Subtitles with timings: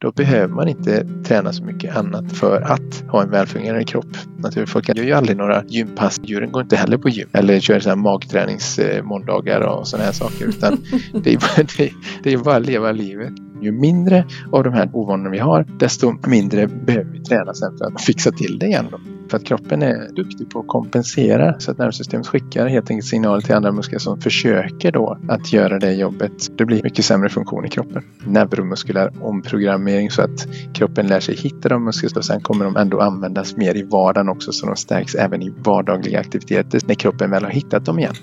[0.00, 4.16] då behöver man inte träna så mycket annat för att ha en välfungerande kropp.
[4.38, 6.20] Naturfolk gör ju aldrig några gympass.
[6.22, 10.46] Djuren går inte heller på gym eller kör så här magträningsmåndagar och sådana här saker
[10.46, 10.78] utan
[11.22, 11.92] det är, bara, det,
[12.22, 13.32] det är bara att leva livet.
[13.62, 17.84] Ju mindre av de här ovanorna vi har, desto mindre behöver vi träna sen för
[17.84, 18.86] att fixa till det igen.
[18.90, 19.00] Då.
[19.30, 23.40] För att kroppen är duktig på att kompensera så att nervsystemet skickar helt enkelt signaler
[23.40, 26.58] till andra muskler som försöker då att göra det jobbet.
[26.58, 28.02] Det blir mycket sämre funktion i kroppen.
[28.26, 32.18] Neuromuskulär omprogrammering så att kroppen lär sig hitta de musklerna.
[32.18, 35.52] och sen kommer de ändå användas mer i vardagen också så de stärks även i
[35.64, 38.14] vardagliga aktiviteter när kroppen väl har hittat dem igen.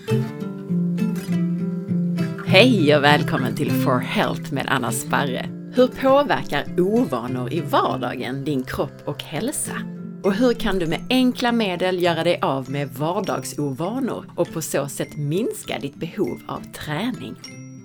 [2.49, 5.49] Hej och välkommen till For Health med Anna Sparre.
[5.73, 9.73] Hur påverkar ovanor i vardagen din kropp och hälsa?
[10.23, 14.87] Och hur kan du med enkla medel göra dig av med vardagsovanor och på så
[14.87, 17.35] sätt minska ditt behov av träning?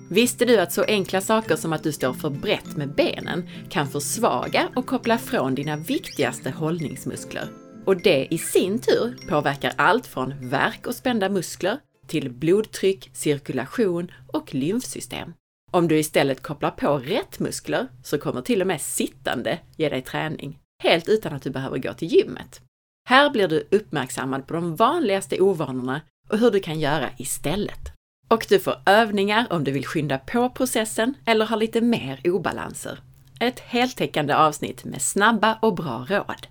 [0.09, 3.87] Visste du att så enkla saker som att du står för brett med benen kan
[3.87, 7.47] försvaga och koppla från dina viktigaste hållningsmuskler?
[7.85, 11.77] Och det i sin tur påverkar allt från värk och spända muskler
[12.13, 15.33] till blodtryck, cirkulation och lymfsystem.
[15.71, 20.01] Om du istället kopplar på rätt muskler så kommer till och med sittande ge dig
[20.01, 22.61] träning, helt utan att du behöver gå till gymmet.
[23.09, 27.91] Här blir du uppmärksammad på de vanligaste ovanorna och hur du kan göra istället.
[28.27, 32.99] Och du får övningar om du vill skynda på processen eller har lite mer obalanser.
[33.39, 36.47] Ett heltäckande avsnitt med snabba och bra råd.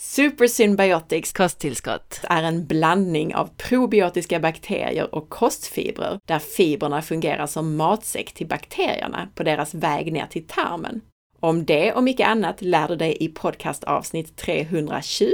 [0.00, 8.32] Supersymbiotics kosttillskott är en blandning av probiotiska bakterier och kostfibrer där fibrerna fungerar som matsäck
[8.32, 11.00] till bakterierna på deras väg ner till tarmen.
[11.40, 15.24] Om det och mycket annat lär du dig i podcastavsnitt 320.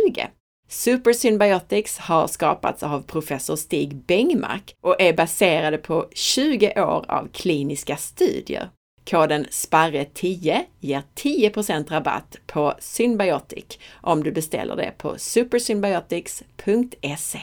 [0.68, 7.96] Supersymbiotics har skapats av professor Stig Bengmark och är baserade på 20 år av kliniska
[7.96, 8.68] studier.
[9.10, 17.41] Koden SPARRE10 ger 10% rabatt på Symbiotic om du beställer det på supersymbiotics.se.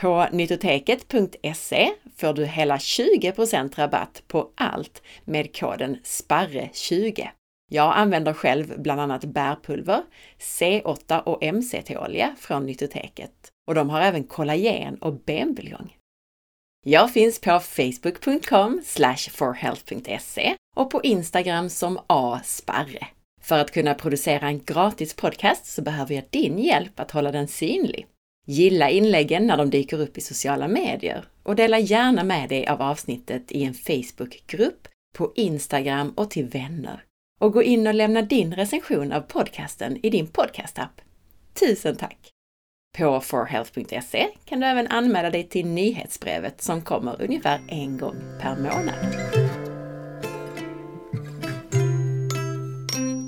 [0.00, 7.28] På nytoteket.se får du hela 20% rabatt på allt med koden SPARRE20.
[7.70, 10.02] Jag använder själv bland annat bärpulver,
[10.38, 13.50] C8 och MCT-olja från nytoteket.
[13.66, 15.96] och de har även kollagen och benbuljong.
[16.86, 18.82] Jag finns på facebook.com
[19.30, 23.06] forhealth.se och på Instagram som asparre.
[23.42, 27.48] För att kunna producera en gratis podcast så behöver jag din hjälp att hålla den
[27.48, 28.06] synlig.
[28.46, 32.82] Gilla inläggen när de dyker upp i sociala medier och dela gärna med dig av
[32.82, 37.04] avsnittet i en Facebookgrupp, på Instagram och till vänner.
[37.40, 41.00] Och gå in och lämna din recension av podcasten i din podcastapp.
[41.60, 42.33] Tusen tack!
[42.98, 48.56] På forhealth.se kan du även anmäla dig till nyhetsbrevet som kommer ungefär en gång per
[48.56, 49.14] månad.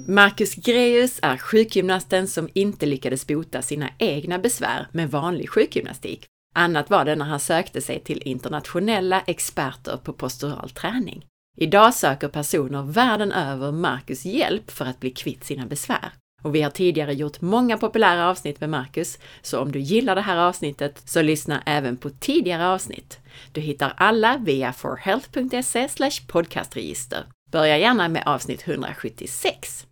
[0.08, 6.26] Marcus Greus är sjukgymnasten som inte lyckades bota sina egna besvär med vanlig sjukgymnastik.
[6.54, 11.26] Annat var det när han sökte sig till internationella experter på postural träning.
[11.56, 16.12] Idag söker personer världen över Marcus hjälp för att bli kvitt sina besvär.
[16.42, 20.20] Och vi har tidigare gjort många populära avsnitt med Marcus, så om du gillar det
[20.20, 23.18] här avsnittet så lyssna även på tidigare avsnitt.
[23.52, 25.88] Du hittar alla via forhealth.se
[26.26, 27.24] podcastregister.
[27.50, 29.86] Börja gärna med avsnitt 176.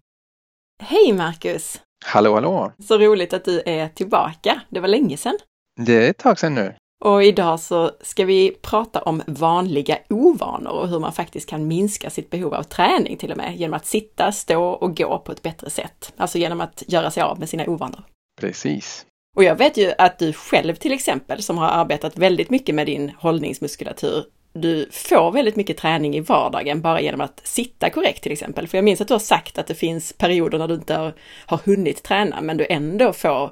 [0.83, 1.81] Hej Marcus!
[2.05, 2.73] Hallå hallå!
[2.89, 4.61] Så roligt att du är tillbaka.
[4.69, 5.39] Det var länge sedan.
[5.81, 6.75] Det är ett tag sedan nu.
[7.05, 12.11] Och idag så ska vi prata om vanliga ovanor och hur man faktiskt kan minska
[12.11, 15.43] sitt behov av träning till och med genom att sitta, stå och gå på ett
[15.43, 16.13] bättre sätt.
[16.17, 18.03] Alltså genom att göra sig av med sina ovanor.
[18.41, 19.07] Precis.
[19.37, 22.87] Och jag vet ju att du själv till exempel, som har arbetat väldigt mycket med
[22.87, 28.33] din hållningsmuskulatur, du får väldigt mycket träning i vardagen bara genom att sitta korrekt till
[28.33, 28.69] exempel.
[28.69, 31.15] För jag minns att du har sagt att det finns perioder när du inte har,
[31.47, 33.51] har hunnit träna, men du ändå får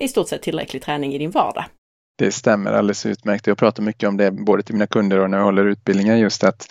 [0.00, 1.64] i stort sett tillräcklig träning i din vardag.
[2.16, 3.46] Det stämmer alldeles utmärkt.
[3.46, 6.44] Jag pratar mycket om det både till mina kunder och när jag håller utbildningar just
[6.44, 6.66] att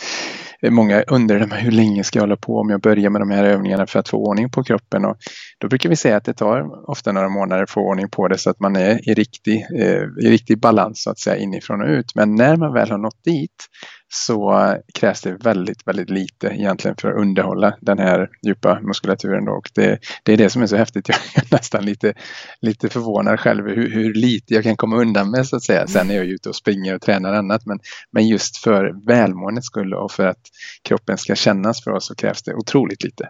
[0.69, 3.87] många undrar hur länge ska jag hålla på om jag börjar med de här övningarna
[3.87, 5.05] för att få ordning på kroppen.
[5.05, 5.17] Och
[5.59, 8.37] då brukar vi säga att det tar ofta några månader att få ordning på det
[8.37, 11.87] så att man är i riktig, eh, i riktig balans så att säga inifrån och
[11.87, 12.15] ut.
[12.15, 13.67] Men när man väl har nått dit
[14.13, 19.45] så krävs det väldigt, väldigt lite egentligen för att underhålla den här djupa muskulaturen.
[19.45, 19.51] Då.
[19.51, 21.09] Och det, det är det som är så häftigt.
[21.35, 22.13] Jag är nästan lite,
[22.61, 25.87] lite förvånad själv hur, hur lite jag kan komma undan med så att säga.
[25.87, 27.65] Sen är jag ute och springer och tränar annat.
[27.65, 27.79] Men,
[28.11, 30.41] men just för välmåendets skull och för att
[30.83, 33.29] kroppen ska kännas för oss så krävs det otroligt lite.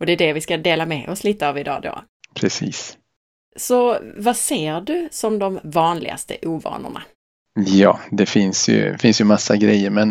[0.00, 2.02] Och det är det vi ska dela med oss lite av idag då.
[2.34, 2.96] Precis.
[3.56, 7.02] Så vad ser du som de vanligaste ovanorna?
[7.54, 10.08] Ja, det finns ju, finns ju massa grejer men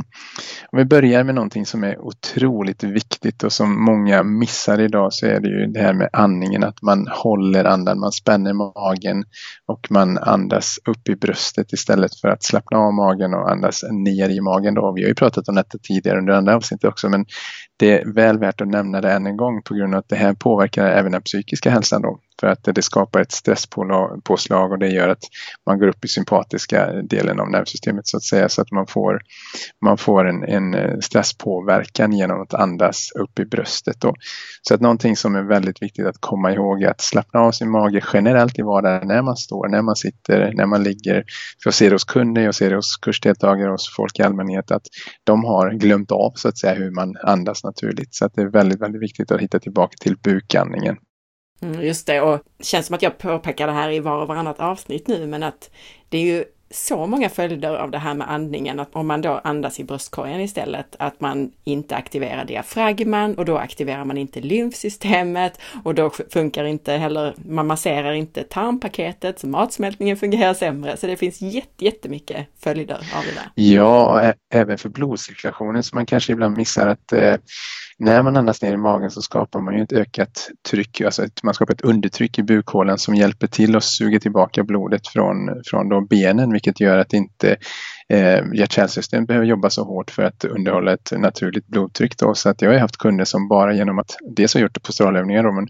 [0.71, 5.25] om vi börjar med någonting som är otroligt viktigt och som många missar idag så
[5.25, 9.23] är det ju det här med andningen, att man håller andan, man spänner magen
[9.65, 14.29] och man andas upp i bröstet istället för att slappna av magen och andas ner
[14.29, 14.73] i magen.
[14.73, 14.93] Då.
[14.95, 17.25] Vi har ju pratat om detta tidigare under andra avsnittet också men
[17.77, 20.15] det är väl värt att nämna det än en gång på grund av att det
[20.15, 22.01] här påverkar även den psykiska hälsan.
[22.01, 25.23] Då för att det skapar ett stresspåslag och det gör att
[25.65, 29.21] man går upp i sympatiska delen av nervsystemet så att säga så att man får,
[29.85, 34.01] man får en, en stresspåverkan genom att andas upp i bröstet.
[34.01, 34.15] Då.
[34.61, 37.71] Så att någonting som är väldigt viktigt att komma ihåg är att slappna av sin
[37.71, 41.23] mage generellt i vardagen när man står, när man sitter, när man ligger.
[41.63, 44.71] För jag ser det hos kunder, jag ser det hos kursdeltagare, hos folk i allmänhet
[44.71, 44.83] att
[45.23, 48.15] de har glömt av så att säga hur man andas naturligt.
[48.15, 50.97] Så att det är väldigt, väldigt viktigt att hitta tillbaka till bukandningen.
[51.61, 54.27] Mm, just det, och det känns som att jag påpekar det här i var och
[54.27, 55.71] varannat avsnitt nu, men att
[56.09, 59.41] det är ju så många följder av det här med andningen, att om man då
[59.43, 65.59] andas i bröstkorgen istället, att man inte aktiverar diafragman och då aktiverar man inte lymfsystemet
[65.83, 70.97] och då funkar inte heller, man masserar inte tarmpaketet, så matsmältningen fungerar sämre.
[70.97, 73.51] Så det finns jätte, jättemycket följder av det där.
[73.55, 77.35] Ja, även för blodcirkulationen som man kanske ibland missar att eh,
[77.99, 81.43] när man andas ner i magen så skapar man ju ett ökat tryck, alltså ett,
[81.43, 85.89] man skapar ett undertryck i bukhålan som hjälper till att suga tillbaka blodet från, från
[85.89, 87.57] då benen vilket gör att inte
[88.09, 92.17] eh, hjärt-kärlsystem behöver jobba så hårt för att underhålla ett naturligt blodtryck.
[92.17, 92.35] Då.
[92.35, 95.51] Så att jag har haft kunder som bara genom att dels ha gjort posturalövningar då,
[95.51, 95.67] men,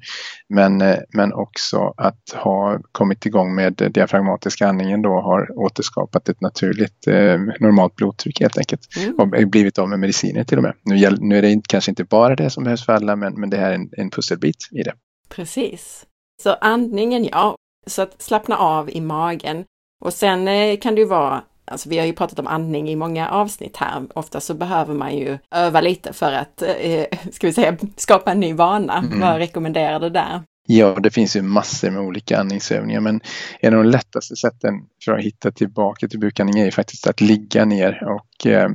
[0.49, 6.41] men, eh, men också att ha kommit igång med diafragmatiska andningen då har återskapat ett
[6.41, 8.81] naturligt eh, normalt blodtryck helt enkelt.
[8.97, 9.15] Mm.
[9.15, 10.73] Och blivit av med mediciner till och med.
[10.83, 13.57] Nu, nu är det kanske inte bara det som behövs för alla men, men det
[13.57, 14.93] här är en, en pusselbit i det.
[15.29, 16.05] Precis.
[16.43, 17.55] Så andningen, ja,
[17.87, 19.65] så att slappna av i magen.
[19.99, 22.95] Och sen eh, kan det ju vara Alltså vi har ju pratat om andning i
[22.95, 24.07] många avsnitt här.
[24.13, 28.39] Ofta så behöver man ju öva lite för att, eh, ska vi säga, skapa en
[28.39, 28.97] ny vana.
[28.97, 29.19] Mm.
[29.19, 30.41] Vad rekommenderar du där?
[30.67, 33.21] Ja, det finns ju massor med olika andningsövningar men
[33.59, 34.73] en av de lättaste sätten
[35.05, 38.69] för att hitta tillbaka till bukandning är ju faktiskt att ligga ner och eh,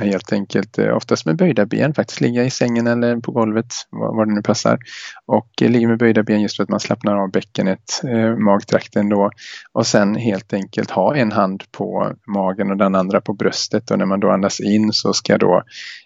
[0.00, 4.26] helt enkelt eh, oftast med böjda ben, faktiskt ligga i sängen eller på golvet, var
[4.26, 4.78] det nu passar.
[5.26, 9.08] Och eh, ligga med böjda ben just för att man slappnar av bäckenet, eh, magtrakten
[9.08, 9.30] då.
[9.72, 13.98] Och sen helt enkelt ha en hand på magen och den andra på bröstet och
[13.98, 15.62] när man då andas in så ska då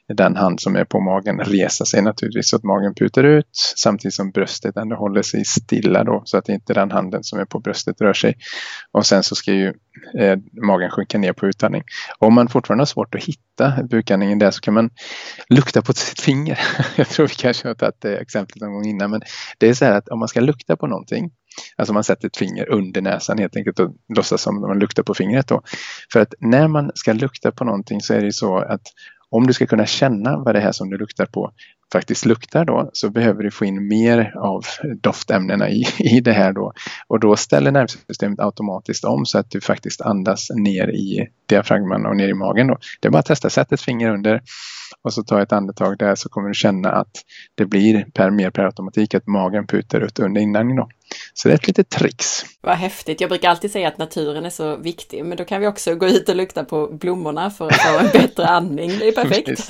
[0.08, 4.14] den hand som är på magen resa sig naturligtvis så att magen putar ut samtidigt
[4.14, 7.60] som bröstet ändå håller sig stilla då så att inte den handen som är på
[7.60, 8.36] bröstet rör sig.
[8.92, 9.68] Och sen så ska ju
[10.18, 11.82] eh, magen sjunka ner på utandning.
[12.18, 14.90] Och om man fortfarande har svårt att hitta bukandningen där så kan man
[15.48, 16.58] lukta på sitt finger.
[16.96, 19.22] Jag tror vi kanske har tagit det exemplet någon gång innan men
[19.58, 21.30] det är så här att om man ska lukta på någonting
[21.76, 25.14] Alltså man sätter ett finger under näsan helt enkelt och låtsas som man luktar på
[25.14, 25.62] fingret då.
[26.12, 28.82] För att när man ska lukta på någonting så är det så att
[29.36, 31.52] om du ska kunna känna vad det här som du luktar på
[31.92, 34.64] faktiskt luktar då så behöver du få in mer av
[35.02, 36.72] doftämnena i, i det här då.
[37.06, 42.16] Och då ställer nervsystemet automatiskt om så att du faktiskt andas ner i diafragman och
[42.16, 42.78] ner i magen då.
[43.00, 44.40] Det är bara att testa, sätt ett finger under
[45.02, 47.10] och så ta ett andetag där så kommer du känna att
[47.54, 50.88] det blir per, mer per automatik att magen putar ut under inandning då.
[51.34, 52.26] Så det är ett litet trix.
[52.60, 53.20] Vad häftigt.
[53.20, 56.06] Jag brukar alltid säga att naturen är så viktig, men då kan vi också gå
[56.06, 58.88] ut och lukta på blommorna för att få en bättre andning.
[58.98, 59.68] Det är perfekt.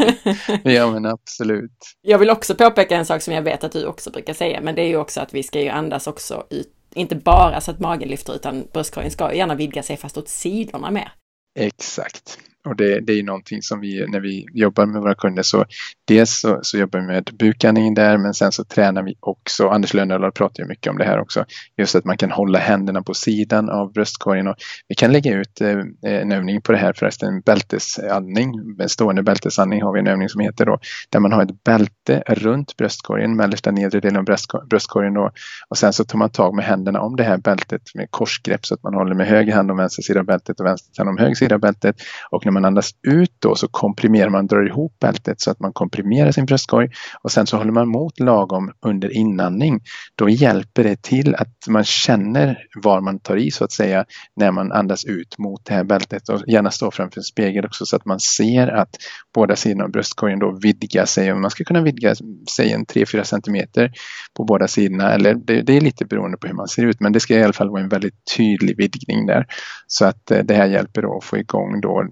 [0.62, 1.72] ja, men absolut.
[2.06, 4.74] Jag vill också påpeka en sak som jag vet att du också brukar säga, men
[4.74, 7.80] det är ju också att vi ska ju andas också ut, inte bara så att
[7.80, 11.12] magen lyfter, utan bröstkorgen ska gärna vidga sig fast åt sidorna mer.
[11.58, 12.38] Exakt.
[12.64, 15.64] Och det, det är någonting som vi, när vi jobbar med våra kunder, så
[16.08, 19.94] dels så, så jobbar vi med bukandning där, men sen så tränar vi också, Anders
[19.94, 21.44] Lönnöller pratar ju mycket om det här också,
[21.76, 24.48] just att man kan hålla händerna på sidan av bröstkorgen.
[24.48, 24.54] Och
[24.88, 28.52] vi kan lägga ut eh, en övning på det här förresten, bältesandning,
[28.86, 30.78] stående bältesandning har vi en övning som heter då,
[31.08, 34.24] där man har ett bälte runt bröstkorgen, mellersta nedre delen av
[34.68, 35.30] bröstkorgen då,
[35.68, 38.74] och sen så tar man tag med händerna om det här bältet med korsgrepp så
[38.74, 41.18] att man håller med höger hand om vänster sida av bältet och vänster hand om
[41.18, 41.96] höger sida av bältet.
[42.30, 45.72] Och när man andas ut då så komprimerar man, drar ihop bältet så att man
[45.72, 46.88] komprimerar sin bröstkorg
[47.22, 49.80] och sen så håller man mot lagom under inandning.
[50.14, 54.04] Då hjälper det till att man känner var man tar i så att säga
[54.36, 57.86] när man andas ut mot det här bältet och gärna stå framför en spegel också
[57.86, 58.96] så att man ser att
[59.34, 62.14] båda sidorna av bröstkorgen då vidgar sig och man ska kunna vidga
[62.56, 63.92] sig en 3-4 centimeter
[64.36, 67.12] på båda sidorna eller det, det, är lite beroende på hur man ser ut men
[67.12, 69.46] det ska i alla fall vara en väldigt tydlig vidgning där.
[69.86, 72.04] Så att eh, det här hjälper då att få igång då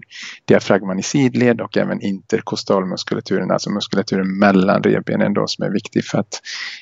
[0.44, 6.18] diafragman i sidled och även interkostalmuskulaturen, alltså muskulaturen mellan revbenen då som är viktig för
[6.18, 6.40] att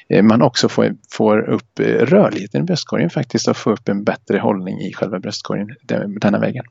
[0.09, 4.05] eh, man också får, får upp eh, rörligheten i bröstkorgen faktiskt och få upp en
[4.05, 5.77] bättre hållning i själva bröstkorgen
[6.21, 6.65] denna vägen.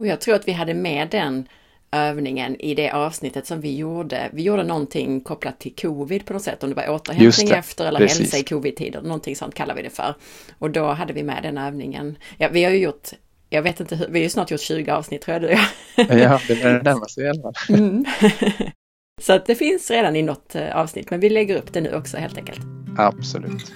[0.00, 1.48] Och jag tror att vi hade med den
[1.92, 4.30] övningen i det avsnittet som vi gjorde.
[4.32, 7.86] Vi gjorde någonting kopplat till covid på något sätt, om det var återhämtning det, efter
[7.86, 8.18] eller precis.
[8.18, 10.14] hälsa i covid-tider, någonting sånt kallar vi det för.
[10.58, 12.18] Och då hade vi med den övningen.
[12.38, 13.08] Ja, vi har ju gjort
[13.50, 15.48] jag vet inte hur, vi har ju snart gjort 20 avsnitt tror jag du
[15.96, 17.78] Ja, det är närmar sig i alla fall.
[17.78, 18.04] Mm.
[19.20, 21.94] Så att det finns redan i något eh, avsnitt, men vi lägger upp det nu
[21.94, 22.60] också helt enkelt.
[22.96, 23.72] Absolut.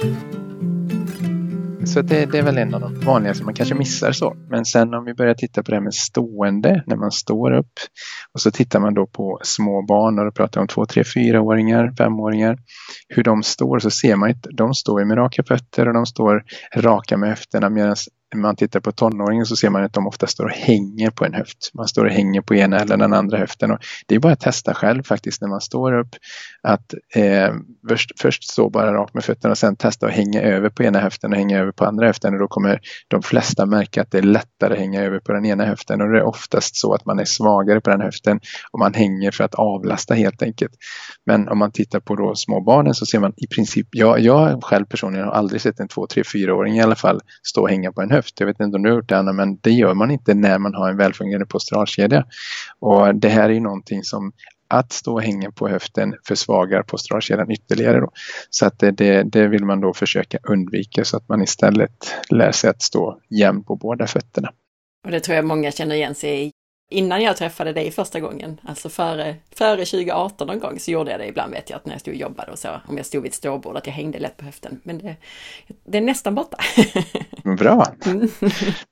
[1.87, 4.37] Så det, det, är väl en av de vanligaste man kanske missar så.
[4.49, 7.73] Men sen om vi börjar titta på det här med stående när man står upp
[8.33, 11.93] och så tittar man då på små barn och då pratar om två, tre, fyraåringar,
[11.99, 12.59] femåringar.
[13.09, 16.45] Hur de står så ser man att de står med raka fötter och de står
[16.77, 17.97] raka med höfterna medan
[18.35, 21.25] när man tittar på tonåringen så ser man att de ofta står och hänger på
[21.25, 21.71] en höft.
[21.75, 23.71] Man står och hänger på ena eller den andra höften.
[23.71, 26.17] Och det är bara att testa själv faktiskt när man står upp.
[26.63, 27.55] Att eh,
[27.89, 31.01] först, först stå bara rakt med fötterna och sen testa att hänga över på ena
[31.01, 32.35] höften och hänga över på andra höften.
[32.35, 35.47] Och då kommer de flesta märka att det är lättare att hänga över på den
[35.47, 36.01] ena höften.
[36.01, 38.41] Och det är oftast så att man är svagare på den höften
[38.73, 40.73] och man hänger för att avlasta helt enkelt.
[41.27, 44.85] Men om man tittar på då småbarnen så ser man i princip, jag, jag själv
[44.85, 48.03] personligen har aldrig sett en två, tre, fyraåring i alla fall stå och hänga på
[48.03, 48.41] en höft höft.
[48.41, 50.59] Jag vet inte om du har gjort det Anna, men det gör man inte när
[50.59, 52.25] man har en välfungerande posturalkedja.
[52.79, 54.33] Och det här är ju någonting som
[54.69, 58.01] att stå och hänga på höften försvagar posturalkedjan ytterligare.
[58.01, 58.11] Då.
[58.51, 62.53] Så att det, det, det, vill man då försöka undvika så att man istället lär
[62.53, 64.53] sig att stå jämn på båda fötterna.
[65.05, 66.51] Och det tror jag många känner igen sig i
[66.91, 71.21] innan jag träffade dig första gången, alltså före, före 2018 någon gång, så gjorde jag
[71.21, 73.23] det ibland vet jag att när jag stod och jobbade och så, om jag stod
[73.23, 74.81] vid ett ståbord, att jag hängde lätt på höften.
[74.83, 75.17] Men det,
[75.85, 76.57] det är nästan borta.
[77.59, 77.87] Bra!
[78.07, 78.29] Mm.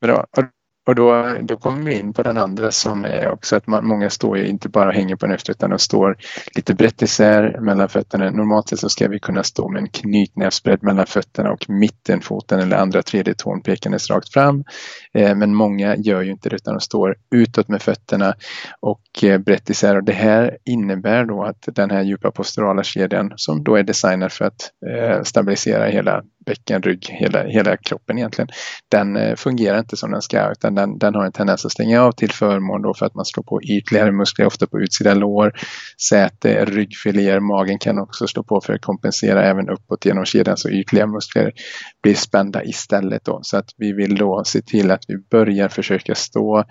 [0.00, 0.26] Bra.
[0.36, 0.44] Och
[0.86, 4.38] då, då kommer vi in på den andra som är också att man, många står
[4.38, 6.16] ju inte bara och hänger på en höft utan de står
[6.56, 8.30] lite brett isär mellan fötterna.
[8.30, 12.76] Normalt sett så ska vi kunna stå med en knytnävsbredd mellan fötterna och mittenfoten eller
[12.76, 14.64] andra tredje tån pekandes rakt fram.
[15.14, 18.34] Eh, men många gör ju inte det utan de står utåt med fötterna
[18.80, 23.32] och eh, brett isär och det här innebär då att den här djupa posturala kedjan
[23.36, 28.48] som då är designad för att eh, stabilisera hela bäcken, rygg, hela, hela kroppen egentligen.
[28.88, 32.02] Den eh, fungerar inte som den ska utan den, den har en tendens att stänga
[32.02, 35.52] av till förmån då för att man slår på ytligare muskler, ofta på utsida lår,
[36.08, 40.70] säte, ryggfiléer, magen kan också slå på för att kompensera även uppåt genom kedjan så
[40.70, 41.52] ytliga muskler
[42.02, 43.40] blir spända istället då.
[43.42, 46.64] Så att vi vill då se till att vi börjar försöka stå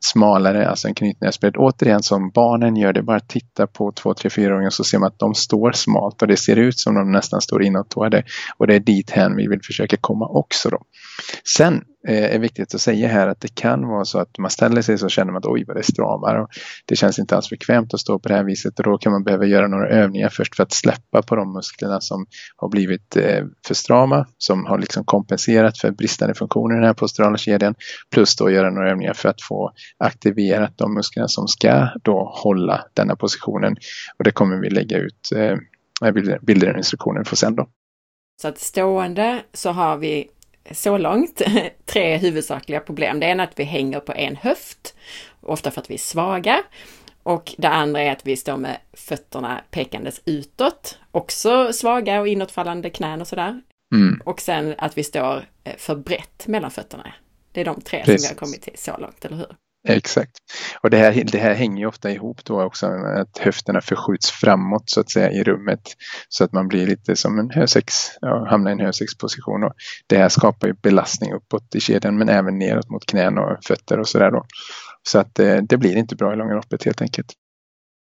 [0.00, 1.56] smalare, alltså en knytnävsbredd.
[1.56, 5.18] Återigen som barnen gör det, bara titta på 2, 3, 4-åringar så ser man att
[5.18, 8.24] de står smalt och det ser ut som de nästan står inåtåade.
[8.58, 10.68] Och det är dit hän vi vill försöka komma också.
[10.70, 10.82] Då.
[11.56, 14.82] Sen är är viktigt att säga här att det kan vara så att man ställer
[14.82, 16.48] sig så känner man att oj vad det stramar och
[16.84, 19.24] det känns inte alls bekvämt att stå på det här viset och då kan man
[19.24, 22.26] behöva göra några övningar först för att släppa på de musklerna som
[22.56, 26.94] har blivit eh, för strama, som har liksom kompenserat för bristande funktioner i den här
[26.94, 27.74] posturala kedjan
[28.10, 32.84] plus då göra några övningar för att få aktiverat de musklerna som ska då hålla
[32.94, 33.76] denna positionen
[34.18, 35.56] och det kommer vi lägga ut eh,
[36.42, 37.68] bilder och instruktioner för sen då.
[38.40, 40.30] Så att stående så har vi
[40.70, 41.42] så långt
[41.86, 43.20] tre huvudsakliga problem.
[43.20, 44.94] Det ena är att vi hänger på en höft,
[45.40, 46.62] ofta för att vi är svaga.
[47.22, 52.90] Och det andra är att vi står med fötterna pekandes utåt, också svaga och inåtfallande
[52.90, 53.60] knän och sådär.
[53.94, 54.22] Mm.
[54.24, 57.12] Och sen att vi står eh, för brett mellan fötterna.
[57.52, 58.22] Det är de tre Precis.
[58.22, 59.56] som vi har kommit till så långt, eller hur?
[59.88, 60.32] Exakt.
[60.82, 64.30] Och det här, det här hänger ju ofta ihop då också med att höfterna förskjuts
[64.30, 65.80] framåt så att säga i rummet.
[66.28, 69.64] Så att man blir lite som en hösex, ja, hamnar i en hösexposition.
[69.64, 69.72] Och
[70.06, 73.98] det här skapar ju belastning uppåt i kedjan men även neråt mot knän och fötter
[73.98, 74.44] och sådär då.
[75.02, 77.32] Så att det, det blir inte bra i långa loppet helt enkelt.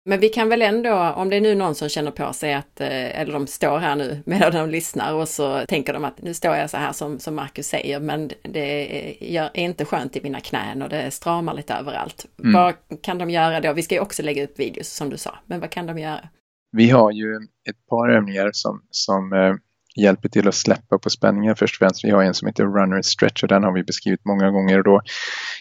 [0.04, 2.80] Men vi kan väl ändå, om det är nu någon som känner på sig att,
[2.80, 6.34] eh, eller de står här nu medan de lyssnar och så tänker de att nu
[6.34, 10.40] står jag så här som, som Marcus säger, men det är inte skönt i mina
[10.40, 12.26] knän och det stramar lite överallt.
[12.42, 12.52] Mm.
[12.52, 13.72] Vad kan de göra då?
[13.72, 16.28] Vi ska ju också lägga upp videos som du sa, men vad kan de göra?
[16.76, 17.36] Vi har ju
[17.68, 19.54] ett par övningar som, som eh,
[19.96, 22.04] hjälper till att släppa på spänningen först och främst.
[22.04, 24.84] Vi har en som heter Runner Stretch och den har vi beskrivit många gånger och
[24.84, 25.02] då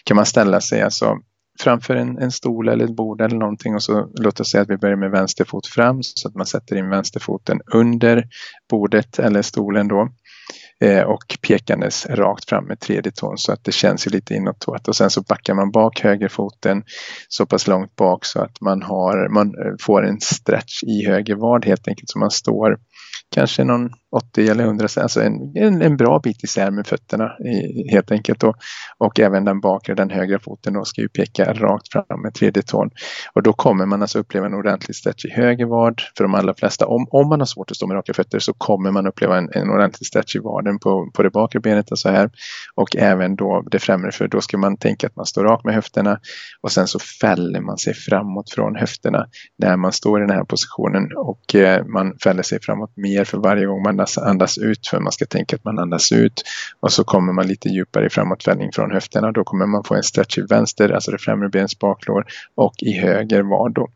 [0.04, 1.18] kan man ställa sig alltså
[1.62, 4.70] framför en, en stol eller ett bord eller någonting och så låt oss säga att
[4.70, 8.24] vi börjar med vänster fot fram så att man sätter in vänsterfoten under
[8.70, 10.08] bordet eller stolen då
[10.80, 14.96] eh, och pekandes rakt fram med tredje tån så att det känns lite inåtåt och
[14.96, 16.84] sen så backar man bak högerfoten
[17.28, 21.34] så pass långt bak så att man, har, man eh, får en stretch i höger
[21.34, 22.78] vad helt enkelt så man står
[23.32, 27.90] kanske någon 80 eller 100 alltså en, en, en bra bit isär med fötterna i,
[27.90, 28.40] helt enkelt.
[28.40, 28.54] Då.
[28.98, 32.62] Och även den bakre, den högra foten då ska ju peka rakt fram med tredje
[32.62, 32.90] tån.
[33.34, 36.54] Och då kommer man alltså uppleva en ordentlig stretch i höger vad för de allra
[36.54, 36.86] flesta.
[36.86, 39.48] Om, om man har svårt att stå med raka fötter så kommer man uppleva en,
[39.52, 42.30] en ordentlig stretch i vaden på, på det bakre benet och så här.
[42.74, 45.74] Och även då det främre för då ska man tänka att man står rakt med
[45.74, 46.20] höfterna
[46.60, 49.26] och sen så fäller man sig framåt från höfterna
[49.58, 53.38] när man står i den här positionen och eh, man fäller sig framåt mer för
[53.38, 56.42] varje gång man andas, ut för man ska tänka att man andas ut.
[56.80, 59.32] Och så kommer man lite djupare i framåtfällning från höfterna.
[59.32, 62.24] Då kommer man få en stretch i vänster, alltså det främre benets baklår
[62.54, 63.88] och i höger vad då.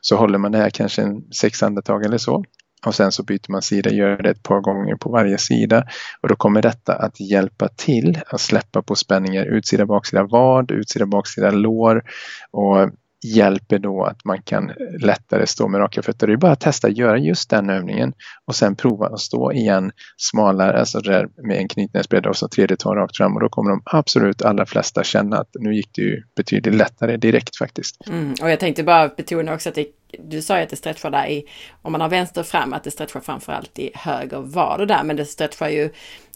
[0.00, 2.44] Så håller man det här kanske en sex andetag eller så
[2.86, 5.84] och sen så byter man sida, gör det ett par gånger på varje sida.
[6.20, 9.44] Och då kommer detta att hjälpa till att släppa på spänningar.
[9.44, 12.02] Utsida, baksida vad, utsida, baksida lår.
[12.50, 12.90] Och
[13.24, 16.26] hjälper då att man kan lättare stå med raka fötter.
[16.26, 18.12] Det är bara att testa att göra just den övningen
[18.44, 22.76] och sen prova att stå igen smalare, alltså där med en knytnäsbredd och så tredje
[22.76, 26.02] tån rakt fram och då kommer de absolut allra flesta känna att nu gick det
[26.02, 28.08] ju betydligt lättare direkt faktiskt.
[28.08, 29.86] Mm, och jag tänkte bara betona också att det,
[30.18, 31.44] du sa ju att det stretchar där i,
[31.82, 35.16] om man har vänster fram, att det stretchar framförallt i höger vad och där, men
[35.16, 35.90] det stretchar ju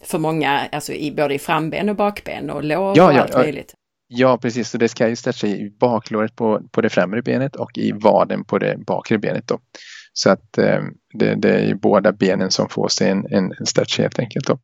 [0.04, 3.38] för många, alltså i både i framben och bakben och lår ja, och allt ja,
[3.38, 3.74] möjligt.
[4.16, 4.70] Ja, precis.
[4.70, 8.44] Så det ska ju stretcha i baklåret på, på det främre benet och i vaden
[8.44, 9.48] på det bakre benet.
[9.48, 9.58] Då.
[10.12, 10.82] Så att eh,
[11.14, 14.46] det, det, är båda benen som får sig en, en stretch helt enkelt.
[14.46, 14.58] Då.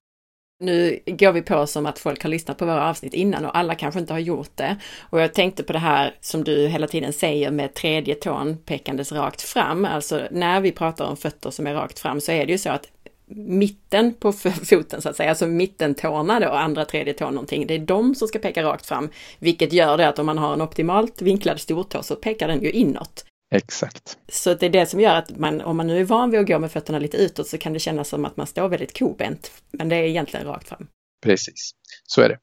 [0.60, 3.74] Nu går vi på som att folk har lyssnat på våra avsnitt innan och alla
[3.74, 4.76] kanske inte har gjort det.
[5.00, 9.12] Och jag tänkte på det här som du hela tiden säger med tredje tån pekandes
[9.12, 9.84] rakt fram.
[9.84, 12.70] Alltså när vi pratar om fötter som är rakt fram så är det ju så
[12.70, 12.86] att
[13.34, 14.32] mitten på
[14.70, 18.28] foten så att säga, alltså mittentårna då, andra tredje tån någonting, det är de som
[18.28, 19.08] ska peka rakt fram.
[19.38, 22.70] Vilket gör det att om man har en optimalt vinklad stortå så pekar den ju
[22.70, 23.24] inåt.
[23.54, 24.18] Exakt.
[24.28, 26.46] Så det är det som gör att man, om man nu är van vid att
[26.46, 29.50] gå med fötterna lite utåt så kan det kännas som att man står väldigt kobent.
[29.70, 30.86] Men det är egentligen rakt fram.
[31.22, 31.70] Precis,
[32.06, 32.38] så är det.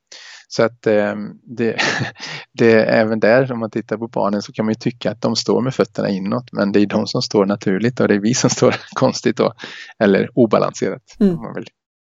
[0.47, 1.15] Så att eh,
[1.57, 1.77] det,
[2.53, 5.35] det, även där, om man tittar på barnen så kan man ju tycka att de
[5.35, 8.33] står med fötterna inåt, men det är de som står naturligt och det är vi
[8.33, 9.53] som står konstigt då,
[9.99, 11.03] eller obalanserat.
[11.19, 11.35] Mm.
[11.35, 11.67] man vill.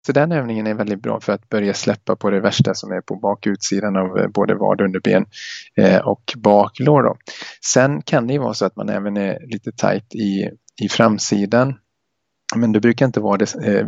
[0.05, 3.01] Så den övningen är väldigt bra för att börja släppa på det värsta som är
[3.01, 5.25] på bakutsidan av eh, både vad, underben
[5.77, 7.03] eh, och baklår.
[7.03, 7.17] Då.
[7.73, 10.49] Sen kan det ju vara så att man även är lite tajt i,
[10.81, 11.75] i framsidan
[12.55, 13.87] men det brukar inte vara det eh,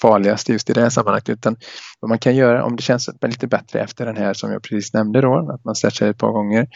[0.00, 1.56] farligaste just i det här sammanhanget utan
[2.00, 4.94] vad man kan göra om det känns lite bättre efter den här som jag precis
[4.94, 6.66] nämnde då, att man stretchar ett par gånger,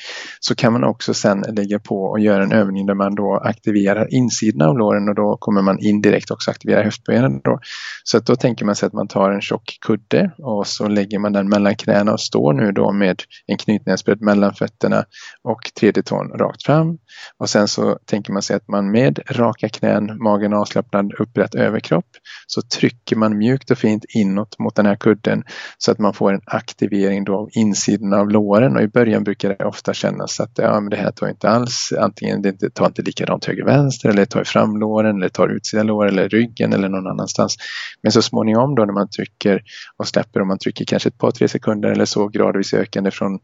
[0.40, 4.14] så kan man också sen lägga på och göra en övning där man då aktiverar
[4.14, 7.58] insidan av låren och då kommer man indirekt också aktivera höftbenen då.
[8.04, 11.18] Så att då tänker man sig att man tar en tjock kudde och så lägger
[11.18, 15.04] man den mellan knäna och står nu då med en knytnäsbredd mellan fötterna
[15.42, 16.98] och tredje tån rakt fram.
[17.38, 22.06] Och sen så tänker man sig att man med raka knän, magen avslappnad, upprätt överkropp
[22.46, 25.44] så trycker trycker man mjukt och fint inåt mot den här kudden
[25.78, 29.48] så att man får en aktivering då av insidan av låren och i början brukar
[29.48, 33.02] det ofta kännas att ja, men det här tar inte alls, antingen det tar inte
[33.02, 36.88] likadant höger vänster eller det tar fram låren eller tar utsida lår eller ryggen eller
[36.88, 37.56] någon annanstans.
[38.02, 39.62] Men så småningom då när man trycker
[39.96, 43.38] och släpper och man trycker kanske ett par tre sekunder eller så gradvis ökande från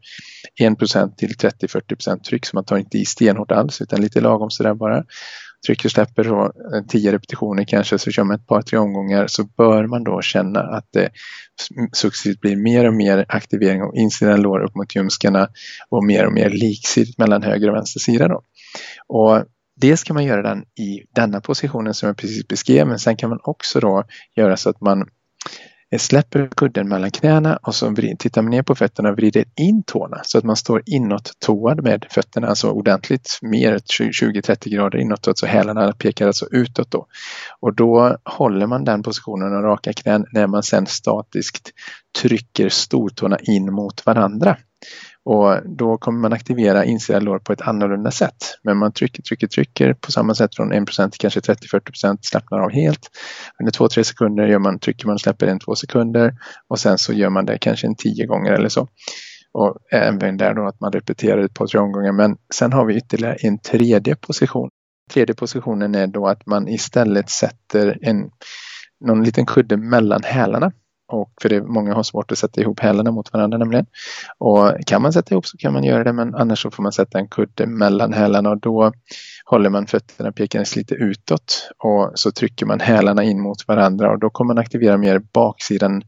[0.61, 4.73] 1% till 30-40% tryck så man tar inte i stenhårt alls utan lite lagom sådär
[4.73, 5.03] bara
[5.65, 9.43] trycker släpper så eh, 10 repetitioner kanske så kör man ett par tre omgångar så
[9.43, 11.09] bör man då känna att eh, det
[11.93, 15.49] successivt blir mer och mer aktivering av insidan lår upp mot ljumskarna
[15.89, 18.27] och mer och mer liksidigt mellan höger och vänster sida.
[18.27, 18.41] Då.
[19.07, 19.45] Och
[19.81, 23.29] Dels kan man göra den i denna positionen som jag precis beskrev men sen kan
[23.29, 24.03] man också då
[24.35, 25.09] göra så att man
[25.97, 30.21] släpper kudden mellan knäna och så tittar man ner på fötterna och vrider in tårna
[30.23, 35.45] så att man står inåt toad med fötterna, alltså ordentligt mer 20-30 grader inåt, så
[35.45, 37.07] hälarna pekar alltså utåt då.
[37.59, 41.71] Och då håller man den positionen och raka knän när man sen statiskt
[42.21, 44.57] trycker stortårna in mot varandra.
[45.31, 48.35] Och då kommer man aktivera insida lår på ett annorlunda sätt.
[48.63, 52.71] Men man trycker, trycker, trycker på samma sätt från 1 till kanske 30-40% slappnar av
[52.71, 53.09] helt.
[53.59, 56.33] Under 2-3 sekunder gör man, trycker man och släpper en 2 sekunder
[56.67, 58.87] och sen så gör man det kanske en 10 gånger eller så.
[59.51, 62.11] Och även där då att man repeterar ett par tre omgångar.
[62.11, 64.69] Men sen har vi ytterligare en tredje position.
[65.13, 68.29] Tredje positionen är då att man istället sätter en
[69.05, 70.71] någon liten kudde mellan hälarna
[71.09, 73.85] och för det, många har svårt att sätta ihop hälarna mot varandra nämligen.
[74.37, 76.91] Och kan man sätta ihop så kan man göra det men annars så får man
[76.91, 78.91] sätta en kudde mellan hälarna och då
[79.45, 84.19] håller man fötterna pekandes lite utåt och så trycker man hälarna in mot varandra och
[84.19, 86.03] då kommer man aktivera mer baksidan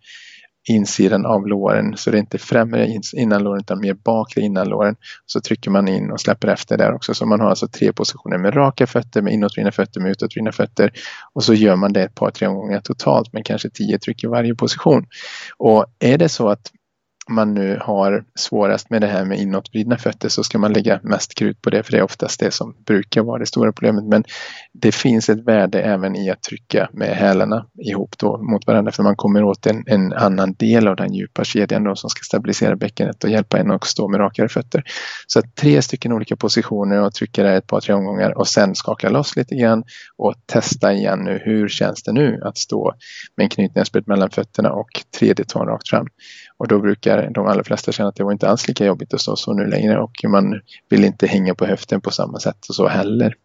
[0.69, 4.95] insidan av låren så det är inte främre innanlåren utan mer bakre innanlåren.
[5.26, 7.13] Så trycker man in och släpper efter där också.
[7.13, 10.91] Så man har alltså tre positioner med raka fötter, med inåtvridna fötter, med utåtvridna fötter.
[11.34, 14.28] Och så gör man det ett par, tre gånger totalt med kanske tio tryck i
[14.28, 15.06] varje position.
[15.58, 16.71] Och är det så att
[17.29, 21.36] man nu har svårast med det här med inåtvridna fötter så ska man lägga mest
[21.36, 24.03] krut på det för det är oftast det som brukar vara det stora problemet.
[24.03, 24.23] Men
[24.73, 29.03] det finns ett värde även i att trycka med hälarna ihop då mot varandra för
[29.03, 32.75] man kommer åt en, en annan del av den djupa kedjan då som ska stabilisera
[32.75, 34.84] bäckenet och hjälpa en att stå med rakare fötter.
[35.27, 39.10] Så tre stycken olika positioner och trycka där ett par tre omgångar och sen skaka
[39.10, 39.84] loss lite grann
[40.17, 41.41] och testa igen nu.
[41.45, 42.93] Hur känns det nu att stå
[43.38, 46.07] med en knytnäsbredd mellan fötterna och tredje tån rakt fram?
[46.57, 49.21] Och då brukar de allra flesta känner att det var inte alls lika jobbigt att
[49.21, 52.76] stå så nu längre och man vill inte hänga på höften på samma sätt och
[52.76, 53.36] så heller.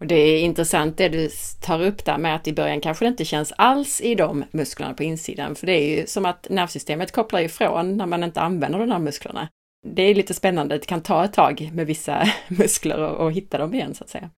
[0.00, 1.30] Och det är intressant det du
[1.62, 4.94] tar upp där med att i början kanske det inte känns alls i de musklerna
[4.94, 5.54] på insidan.
[5.54, 8.98] För det är ju som att nervsystemet kopplar ifrån när man inte använder de här
[8.98, 9.48] musklerna.
[9.86, 13.58] Det är lite spännande, det kan ta ett tag med vissa muskler och, och hitta
[13.58, 14.30] dem igen så att säga.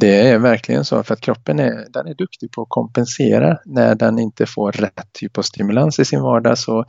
[0.00, 3.94] Det är verkligen så för att kroppen är, den är duktig på att kompensera när
[3.94, 6.84] den inte får rätt typ av stimulans i sin vardag så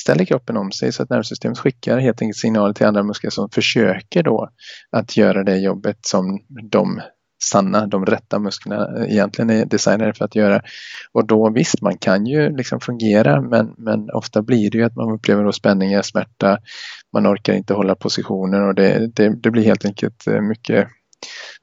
[0.00, 3.50] ställer kroppen om sig så att nervsystemet skickar helt enkelt signaler till andra muskler som
[3.50, 4.48] försöker då
[4.90, 6.40] att göra det jobbet som
[6.70, 7.00] de
[7.42, 10.62] sanna, de rätta musklerna egentligen är designade för att göra.
[11.12, 14.96] Och då visst, man kan ju liksom fungera men, men ofta blir det ju att
[14.96, 16.58] man upplever då spänningar, smärta,
[17.12, 20.88] man orkar inte hålla positionen och det, det, det blir helt enkelt eh, mycket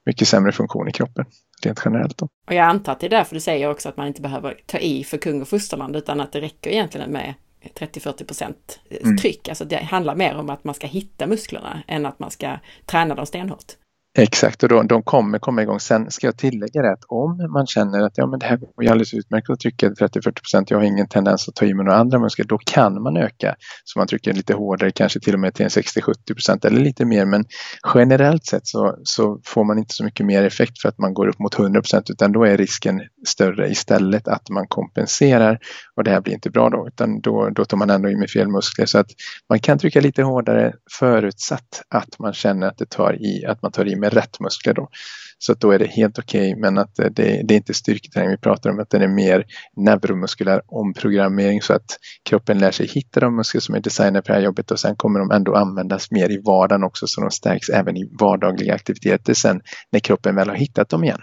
[0.06, 1.26] mycket sämre funktion i kroppen
[1.63, 2.18] rent generellt.
[2.18, 2.28] Då.
[2.48, 4.78] Och jag antar att det är därför du säger också att man inte behöver ta
[4.78, 7.34] i för kung och fosterland utan att det räcker egentligen med
[7.74, 9.18] 30-40 procent mm.
[9.18, 9.48] tryck.
[9.48, 9.52] Mm.
[9.52, 13.15] Alltså det handlar mer om att man ska hitta musklerna än att man ska träna
[13.15, 13.74] dem stenhårt.
[14.17, 15.80] Exakt, och då, de kommer komma igång.
[15.80, 18.84] Sen ska jag tillägga det att om man känner att ja, men det här går
[18.84, 21.86] ju alldeles utmärkt att trycka 30-40 procent, jag har ingen tendens att ta i med
[21.86, 23.56] några andra muskler, då kan man öka.
[23.84, 27.06] Så man trycker lite hårdare, kanske till och med till en 60-70 procent eller lite
[27.06, 27.25] mer.
[27.25, 27.45] Men
[27.93, 31.28] generellt sett så, så får man inte så mycket mer effekt för att man går
[31.28, 35.60] upp mot 100 procent, utan då är risken större istället att man kompenserar
[35.95, 38.30] och det här blir inte bra då, utan då, då tar man ändå i med
[38.30, 38.86] fel muskler.
[38.86, 39.08] Så att
[39.49, 43.71] man kan trycka lite hårdare förutsatt att man känner att, det tar i, att man
[43.71, 44.89] tar i med rätt muskler då.
[45.38, 47.74] Så att då är det helt okej okay, men att eh, det, det, är inte
[47.74, 52.88] styrketräning vi pratar om utan det är mer neuromuskulär omprogrammering så att kroppen lär sig
[52.88, 55.56] hitta de muskler som är designade för det här jobbet och sen kommer de ändå
[55.56, 60.36] användas mer i vardagen också så de stärks även i vardagliga aktiviteter sen när kroppen
[60.36, 61.22] väl har hittat dem igen.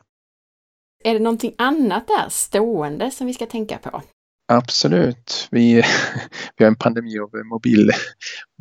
[1.05, 4.03] Är det någonting annat där stående som vi ska tänka på?
[4.48, 5.48] Absolut.
[5.50, 5.74] Vi,
[6.57, 7.90] vi har en pandemi av mobil,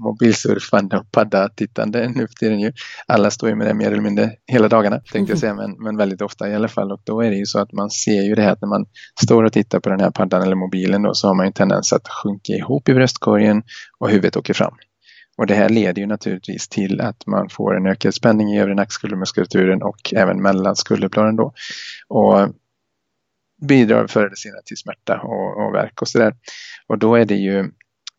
[0.01, 2.59] mobilsurfande och padda-tittande nu för tiden.
[2.59, 2.71] Ju.
[3.07, 5.97] Alla står ju med det mer eller mindre hela dagarna tänkte jag säga, men, men
[5.97, 6.91] väldigt ofta i alla fall.
[6.91, 8.85] Och då är det ju så att man ser ju det här att när man
[9.23, 11.93] står och tittar på den här paddan eller mobilen då, så har man en tendens
[11.93, 13.63] att sjunka ihop i bröstkorgen
[13.99, 14.73] och huvudet åker fram.
[15.37, 18.75] Och det här leder ju naturligtvis till att man får en ökad spänning i övre
[18.75, 21.53] nackskuldermuskulaturen och även mellan skulderbladen då.
[22.07, 22.49] Och
[23.67, 26.33] bidrar förr eller senare till smärta och, och värk och sådär.
[26.87, 27.71] Och då är det ju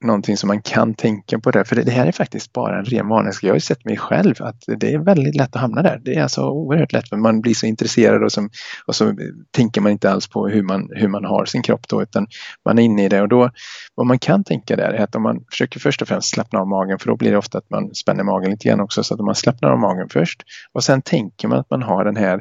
[0.05, 1.65] någonting som man kan tänka på där.
[1.65, 3.33] För det, här är faktiskt bara en ren varning.
[3.43, 6.01] Jag har ju sett mig själv att det är väldigt lätt att hamna där.
[6.05, 8.51] Det är alltså oerhört lätt för man blir så intresserad och, som,
[8.87, 9.15] och så
[9.51, 12.27] tänker man inte alls på hur man, hur man har sin kropp då utan
[12.65, 13.51] man är inne i det och då
[13.95, 16.69] vad man kan tänka där är att om man försöker först och främst slappna av
[16.69, 19.21] magen för då blir det ofta att man spänner magen lite grann också så att
[19.21, 22.41] om man slappnar av magen först och sen tänker man att man har den här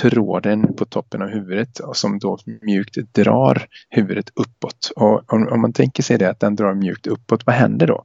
[0.00, 4.90] tråden på toppen av huvudet och som då mjukt drar huvudet uppåt.
[4.96, 8.04] Och om, om, man tänker sig det att den drar mjukt uppåt, vad händer då?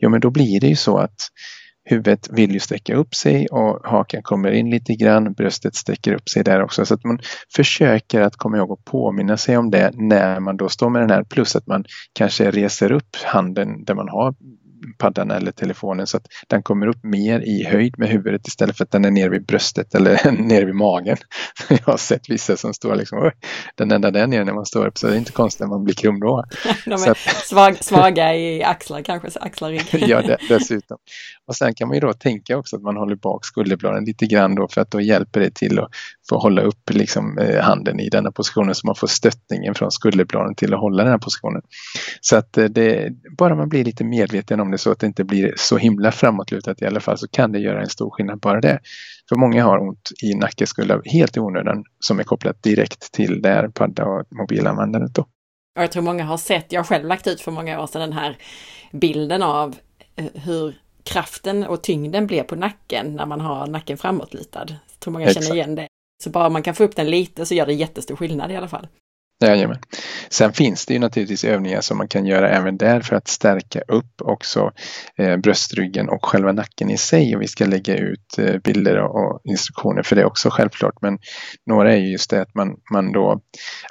[0.00, 1.16] Jo, men då blir det ju så att
[1.84, 6.28] huvudet vill ju sträcka upp sig och hakan kommer in lite grann, bröstet sträcker upp
[6.28, 6.86] sig där också.
[6.86, 7.18] Så att man
[7.54, 11.10] försöker att komma ihåg och påminna sig om det när man då står med den
[11.10, 14.34] här plus att man kanske reser upp handen där man har
[14.98, 18.84] paddan eller telefonen så att den kommer upp mer i höjd med huvudet istället för
[18.84, 21.16] att den är nere vid bröstet eller nere vid magen.
[21.68, 23.30] Jag har sett vissa som står liksom,
[23.74, 25.84] den enda där nere när man står upp så det är inte konstigt att man
[25.84, 26.44] blir krum då.
[26.84, 30.08] De är att, svag, svaga i axlar kanske, axlar rygg.
[30.08, 30.98] ja, det, dessutom.
[31.46, 34.54] Och sen kan man ju då tänka också att man håller bak skulderbladen lite grann
[34.54, 35.90] då för att då hjälper det till att
[36.28, 40.54] få hålla upp liksom, eh, handen i denna positionen så man får stöttningen från skulderbladen
[40.54, 41.62] till att hålla den här positionen.
[42.20, 45.24] Så att eh, det, bara man blir lite medveten om det så att det inte
[45.24, 48.60] blir så himla framåtlutat i alla fall så kan det göra en stor skillnad bara
[48.60, 48.80] det.
[49.28, 53.48] För många har ont i nackeskulder helt i onödan som är kopplat direkt till det
[53.48, 55.14] här padda och mobilanvändandet.
[55.14, 55.26] Då.
[55.74, 58.12] Jag tror många har sett, jag har själv lagt ut för många år sedan den
[58.12, 58.38] här
[58.92, 59.76] bilden av
[60.16, 64.66] eh, hur kraften och tyngden blir på nacken när man har nacken framåtlutad.
[64.68, 65.46] Jag tror många Exakt.
[65.46, 65.86] känner igen det.
[66.24, 68.68] Så bara man kan få upp den lite så gör det jättestor skillnad i alla
[68.68, 68.86] fall.
[69.40, 69.78] Jajamän.
[70.28, 73.80] Sen finns det ju naturligtvis övningar som man kan göra även där för att stärka
[73.88, 74.72] upp också
[75.18, 77.36] eh, bröstryggen och själva nacken i sig.
[77.36, 81.02] Och vi ska lägga ut eh, bilder och instruktioner för det också självklart.
[81.02, 81.18] Men
[81.66, 83.40] några är ju just det att man, man då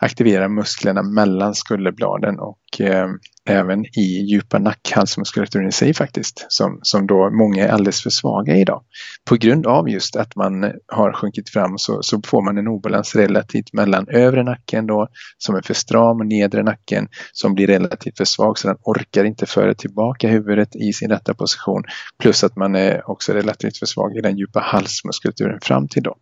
[0.02, 3.08] aktiverar musklerna mellan skulderbladen och eh,
[3.46, 8.56] även i djupa nackhalsmuskulaturen i sig faktiskt, som, som då många är alldeles för svaga
[8.56, 8.84] idag.
[9.30, 13.16] På grund av just att man har sjunkit fram så, så får man en obalans
[13.16, 15.08] relativt mellan övre nacken då,
[15.38, 19.24] som är för stram, och nedre nacken som blir relativt för svag så den orkar
[19.24, 21.84] inte föra tillbaka huvudet i sin rätta position.
[22.20, 26.16] Plus att man är också relativt för svag i den djupa halsmuskulaturen fram till då.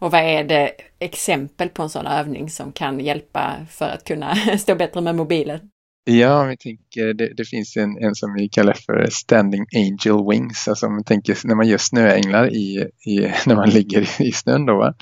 [0.00, 4.34] Och vad är det exempel på en sån övning som kan hjälpa för att kunna
[4.58, 5.60] stå bättre med mobilen?
[6.08, 10.68] Ja, vi tänker, det, det, finns en, en som vi kallar för Standing Angel Wings.
[10.68, 14.66] Alltså man tänker när man gör snöänglar i, i när man ligger i snön.
[14.66, 14.94] Då, va?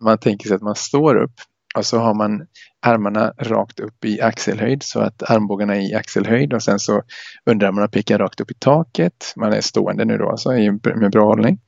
[0.00, 1.34] Man tänker sig att man står upp
[1.76, 2.46] och så har man
[2.86, 7.02] armarna rakt upp i axelhöjd så att armbågarna är i axelhöjd och sen så
[7.46, 9.32] underarmarna pekar rakt upp i taket.
[9.36, 10.50] Man är stående nu då alltså
[10.94, 11.58] med bra hållning.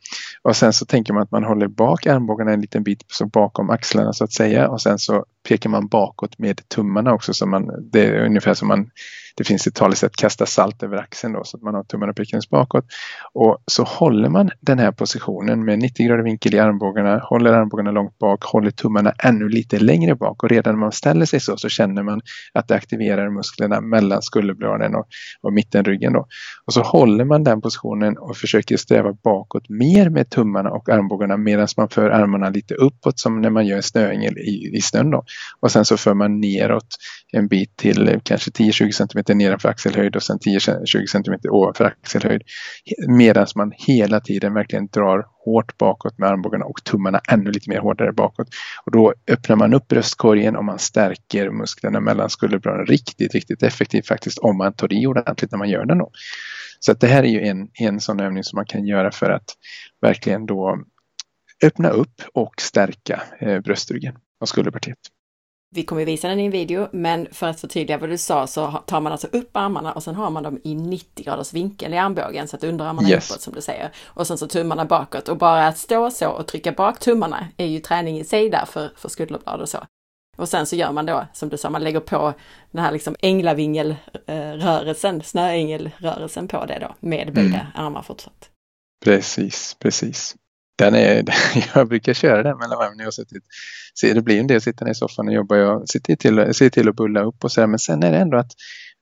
[0.42, 3.70] Och sen så tänker man att man håller bak armbågarna en liten bit så bakom
[3.70, 7.34] axlarna så att säga och sen så pekar man bakåt med tummarna också.
[7.34, 8.90] Så man, det är ungefär som man,
[9.36, 12.50] det finns ett talesätt, kasta salt över axeln då så att man har tummarna pekandes
[12.50, 12.84] bakåt.
[13.32, 17.90] Och så håller man den här positionen med 90 grader vinkel i armbågarna, håller armbågarna
[17.90, 21.56] långt bak, håller tummarna ännu lite längre bak och redan när man ställer sig så
[21.56, 22.20] så känner man
[22.54, 25.06] att det aktiverar musklerna mellan skulderbladen och,
[25.40, 26.26] och mittenryggen då.
[26.66, 31.36] Och så håller man den positionen och försöker sträva bakåt mer med tummarna och armbågarna
[31.36, 35.10] medan man för armarna lite uppåt som när man gör en snöängel i, i snön
[35.10, 35.24] då.
[35.60, 36.96] Och sen så för man neråt
[37.32, 42.42] en bit till kanske 10-20 cm nedanför axelhöjd och sen 10-20 cm ovanför axelhöjd.
[43.08, 47.78] Medan man hela tiden verkligen drar hårt bakåt med armbågarna och tummarna ännu lite mer
[47.78, 48.48] hårdare bakåt.
[48.84, 54.06] Och då öppnar man upp bröstkorgen och man stärker musklerna mellan skulderbladen riktigt, riktigt effektivt
[54.06, 55.98] faktiskt om man tar i ordentligt när man gör den.
[55.98, 56.10] Då.
[56.80, 59.30] Så att det här är ju en, en sån övning som man kan göra för
[59.30, 59.50] att
[60.00, 60.78] verkligen då
[61.64, 64.98] öppna upp och stärka eh, bröstryggen och skulderpartiet.
[65.76, 68.82] Vi kommer visa den i en video, men för att förtydliga vad du sa så
[68.86, 71.98] tar man alltså upp armarna och sen har man dem i 90 graders vinkel i
[71.98, 73.30] armbågen så att underarmarna yes.
[73.30, 73.90] är uppåt som du säger.
[74.04, 77.66] Och sen så tummarna bakåt och bara att stå så och trycka bak tummarna är
[77.66, 79.78] ju träning i sig där för, för skulderblad och så.
[80.36, 82.34] Och sen så gör man då, som du sa, man lägger på
[82.70, 87.66] den här liksom änglavingelrörelsen, snöängelrörelsen på det då med böjda mm.
[87.74, 88.50] armar fortsatt.
[89.04, 90.36] Precis, precis
[90.76, 91.24] den är,
[91.74, 93.42] jag brukar köra den mellan varven när jag suttit.
[93.94, 95.56] Så det blir en del sitta i soffan och jobba.
[95.56, 97.68] Jag ser till, ser till att bulla upp och så här.
[97.68, 98.52] Men sen är det ändå att,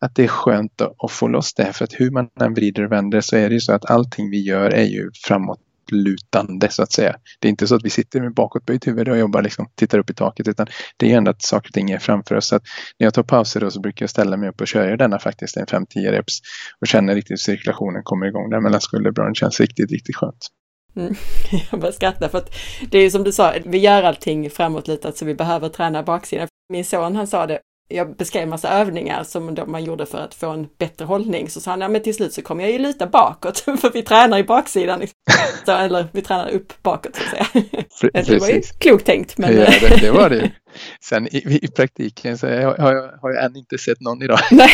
[0.01, 1.73] att det är skönt att, att få loss det.
[1.73, 4.31] För att hur man än vrider och vänder så är det ju så att allting
[4.31, 5.61] vi gör är ju framåt
[5.93, 7.17] lutande så att säga.
[7.41, 10.11] Det är inte så att vi sitter med bakåtböjt huvud och jobbar liksom, tittar upp
[10.11, 12.47] i taket utan det är ändå att saker och ting är framför oss.
[12.47, 12.63] Så att
[12.99, 15.57] när jag tar pauser då så brukar jag ställa mig upp och köra denna faktiskt
[15.57, 16.41] en 5-10 reps
[16.81, 19.33] och känner riktigt cirkulationen kommer igång där mellan skulderbladen.
[19.33, 20.49] Det känns riktigt, riktigt skönt.
[20.97, 21.15] Mm.
[21.71, 22.55] Jag bara skrattar för att
[22.91, 26.49] det är som du sa, vi gör allting framåtlutat så vi behöver träna baksidan.
[26.69, 30.51] Min son han sa det, jag beskrev massa övningar som man gjorde för att få
[30.51, 31.51] en bättre hållning.
[31.51, 34.03] Så sa han, ja men till slut så kommer jag ju luta bakåt för vi
[34.03, 35.03] tränar i baksidan.
[35.67, 37.65] Så, eller vi tränar upp bakåt så att säga.
[38.13, 38.29] Precis.
[38.29, 39.39] Det var ju klokt tänkt.
[39.39, 39.57] Men...
[39.57, 40.51] Ja, det, det var det
[41.01, 44.39] Sen i, i, praktiken så har jag, har jag än inte sett någon idag.
[44.51, 44.69] Nej.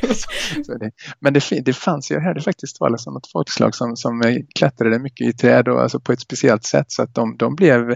[0.02, 0.28] så,
[0.64, 4.44] så det, men det, det fanns, jag hörde faktiskt talas om något folkslag som, som
[4.54, 7.94] klättrade mycket i träd och alltså på ett speciellt sätt så att de, de blev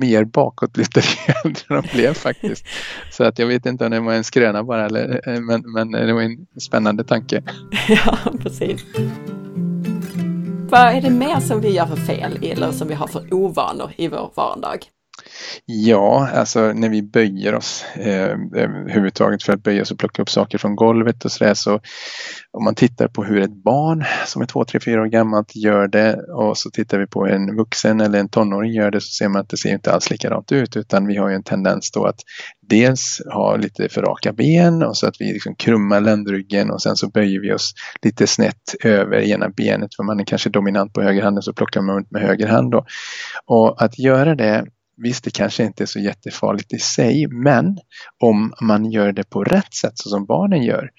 [0.00, 1.06] mer bakåtlutade
[1.44, 2.66] än de blev faktiskt.
[3.10, 6.12] Så att jag vet inte om det var en skröna bara eller, men, men det
[6.12, 7.42] var en spännande tanke.
[7.88, 8.84] ja, precis.
[10.68, 13.92] Vad är det mer som vi gör för fel eller som vi har för ovanor
[13.96, 14.78] i vår vardag?
[15.64, 20.30] Ja, alltså när vi böjer oss eh, överhuvudtaget för att böja oss och plocka upp
[20.30, 21.80] saker från golvet och sådär så
[22.52, 25.88] om man tittar på hur ett barn som är två, tre, fyra år gammalt gör
[25.88, 29.28] det och så tittar vi på en vuxen eller en tonåring gör det så ser
[29.28, 32.04] man att det ser inte alls likadant ut utan vi har ju en tendens då
[32.04, 32.20] att
[32.68, 36.96] dels ha lite för raka ben och så att vi liksom krummar ländryggen och sen
[36.96, 41.02] så böjer vi oss lite snett över ena benet för man är kanske dominant på
[41.02, 42.86] höger handen så plockar man med höger hand då.
[43.46, 44.66] Och att göra det
[45.02, 47.78] Visst, det kanske inte är så jättefarligt i sig, men
[48.22, 50.90] om man gör det på rätt sätt så som barnen gör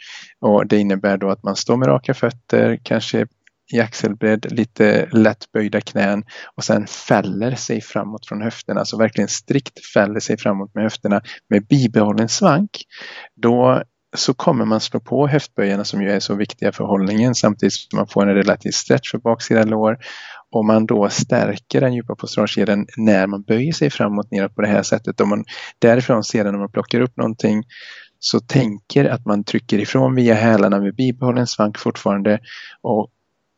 [0.41, 3.27] och det innebär då att man står med raka fötter, kanske
[3.73, 6.23] i axelbredd, lite lätt böjda knän
[6.55, 11.21] och sen fäller sig framåt från höfterna, alltså verkligen strikt fäller sig framåt med höfterna
[11.49, 12.69] med bibehållen svank.
[13.36, 13.83] Då
[14.15, 17.97] så kommer man slå på höftböjarna som ju är så viktiga för hållningen samtidigt som
[17.97, 19.97] man får en relativ stretch för baksida lår.
[20.51, 24.67] Om man då stärker den djupa posturalkedjan när man böjer sig framåt neråt på det
[24.67, 25.21] här sättet.
[25.21, 25.45] Om man
[25.79, 27.63] därifrån sedan när man plockar upp någonting
[28.19, 32.39] så tänker att man trycker ifrån via hälarna med bibehållen svank fortfarande
[32.81, 33.12] och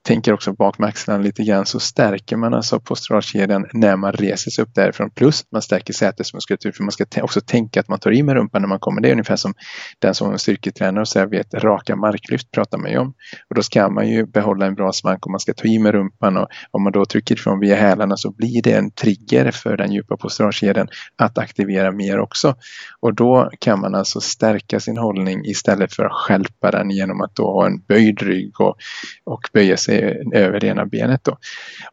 [0.07, 4.51] tänker också bak med axlarna lite grann så stärker man alltså posturalkedjan när man reser
[4.51, 5.09] sig upp därifrån.
[5.09, 8.61] Plus man stärker sätesmuskulatur för man ska också tänka att man tar i med rumpan
[8.61, 9.01] när man kommer.
[9.01, 9.53] Det är ungefär som
[9.99, 13.13] den som är och så vet raka marklyft pratar man ju om.
[13.49, 15.91] Och då ska man ju behålla en bra svank och man ska ta i med
[15.91, 19.77] rumpan och om man då trycker ifrån via hälarna så blir det en trigger för
[19.77, 22.55] den djupa posturalkedjan att aktivera mer också.
[22.99, 27.35] Och då kan man alltså stärka sin hållning istället för att skälpa den genom att
[27.35, 28.75] då ha en böjd rygg och,
[29.23, 29.88] och böja sig
[30.33, 31.23] över det ena benet.
[31.23, 31.37] Då.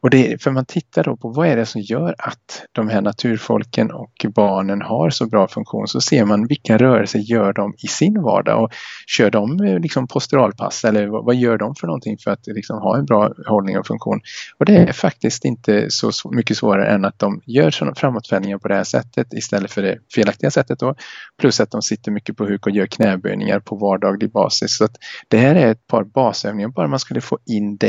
[0.01, 3.01] Och det, för man tittar då på vad är det som gör att de här
[3.01, 7.87] naturfolken och barnen har så bra funktion så ser man vilka rörelser gör de i
[7.87, 8.71] sin vardag och
[9.07, 12.79] kör de eh, liksom posturalpass eller vad, vad gör de för någonting för att liksom
[12.79, 14.21] ha en bra hållning och funktion.
[14.59, 18.69] Och det är faktiskt inte så mycket svårare än att de gör sådana framåtvändningar på
[18.69, 20.95] det här sättet istället för det felaktiga sättet då.
[21.41, 24.77] Plus att de sitter mycket på huk och gör knäböjningar på vardaglig basis.
[24.77, 24.97] Så att
[25.29, 27.86] det här är ett par basövningar bara man skulle få in det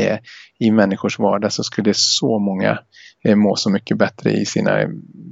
[0.58, 2.78] i människors vardag så skulle så många
[3.24, 4.78] eh, må så mycket bättre i sina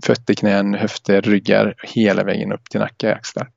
[0.05, 3.49] fötter, knän, höfter, ryggar hela vägen upp till nacke och axlar.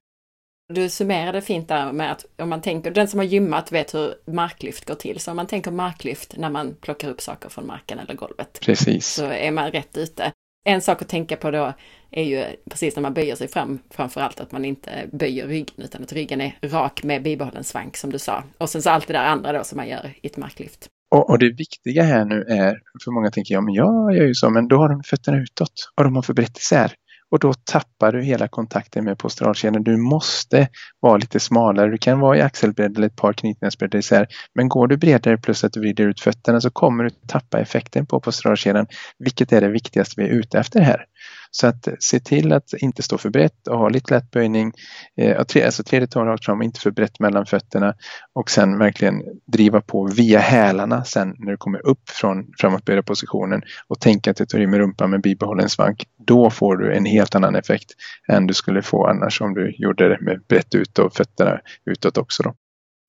[0.74, 4.14] Du summerade fint där med att om man tänker, den som har gymmat vet hur
[4.26, 5.20] marklyft går till.
[5.20, 8.60] Så om man tänker marklyft när man plockar upp saker från marken eller golvet.
[8.62, 9.08] Precis.
[9.08, 10.32] Så är man rätt ute.
[10.66, 11.74] En sak att tänka på då
[12.12, 16.04] är ju precis när man böjer sig fram, framförallt att man inte böjer ryggen utan
[16.04, 18.44] att ryggen är rak med bibehållen svank som du sa.
[18.58, 20.90] Och sen så allt det där andra då som man gör i ett marklyft.
[21.12, 24.34] Och, och, det viktiga här nu är, för många tänker ja men jag gör ju
[24.34, 26.94] så, men då har de fötterna utåt och de har för brett isär.
[27.32, 29.84] Och då tappar du hela kontakten med posturalkedjan.
[29.84, 30.68] Du måste
[31.00, 31.92] vara lite smalare.
[31.92, 34.28] Du kan vara i axelbredd eller ett par knytnävsbreddar isär.
[34.56, 38.06] Men går du bredare plus att du vrider ut fötterna så kommer du tappa effekten
[38.06, 38.88] på posturalkedjan.
[39.20, 41.06] Vilket är det viktigaste vi är ute efter här.
[41.52, 44.72] Så att eh, se till att inte stå för brett och ha lite lätt böjning.
[45.18, 47.94] Eh, alltså tredje tån rakt fram, inte för brett mellan fötterna
[48.34, 53.62] och sen verkligen driva på via hälarna sen när du kommer upp från framåtböjda positionen
[53.88, 56.04] och tänka att du tar i med rumpan med bibehållen svank.
[56.18, 57.92] Då får du en helt annan effekt
[58.28, 62.18] än du skulle få annars om du gjorde det med brett ut och fötterna utåt
[62.18, 62.44] också.
[62.44, 62.54] Då.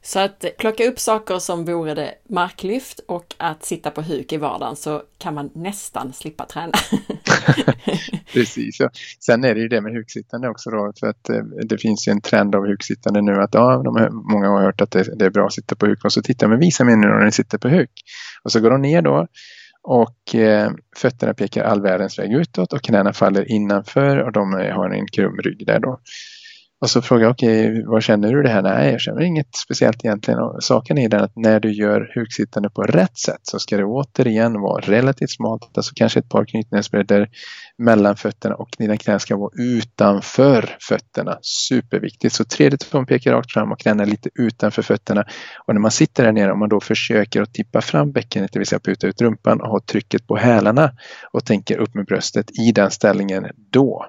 [0.03, 4.37] Så att plocka upp saker som vore det marklyft och att sitta på huk i
[4.37, 6.73] vardagen så kan man nästan slippa träna.
[8.33, 8.91] Precis, ja.
[9.21, 12.11] Sen är det ju det med huksittande också då för att eh, det finns ju
[12.11, 15.31] en trend av huksittande nu att ja, de många har hört att det, det, är
[15.31, 17.59] bra att sitta på huk och så tittar man visa mig nu när ni sitter
[17.59, 17.91] på huk.
[18.43, 19.27] Och så går de ner då
[19.83, 24.75] och eh, fötterna pekar all världens väg utåt och knäna faller innanför och de eh,
[24.75, 26.01] har en krum rygg där då.
[26.81, 28.63] Och så frågar jag, okej, okay, vad känner du det här?
[28.63, 30.41] Nej, jag känner inget speciellt egentligen.
[30.41, 33.85] Och saken är den att när du gör huksittande på rätt sätt så ska det
[33.85, 37.29] återigen vara relativt smalt, alltså kanske ett par knytnävsbredder
[37.79, 41.39] mellan fötterna och dina knän ska vara utanför fötterna.
[41.43, 42.35] Superviktigt.
[42.35, 45.25] Så tredje tån pekar rakt fram och knäna lite utanför fötterna.
[45.67, 48.59] Och när man sitter där nere, om man då försöker att tippa fram bäckenet, det
[48.59, 50.93] vill säga puta ut rumpan och ha trycket på hälarna
[51.33, 54.07] och tänker upp med bröstet i den ställningen, då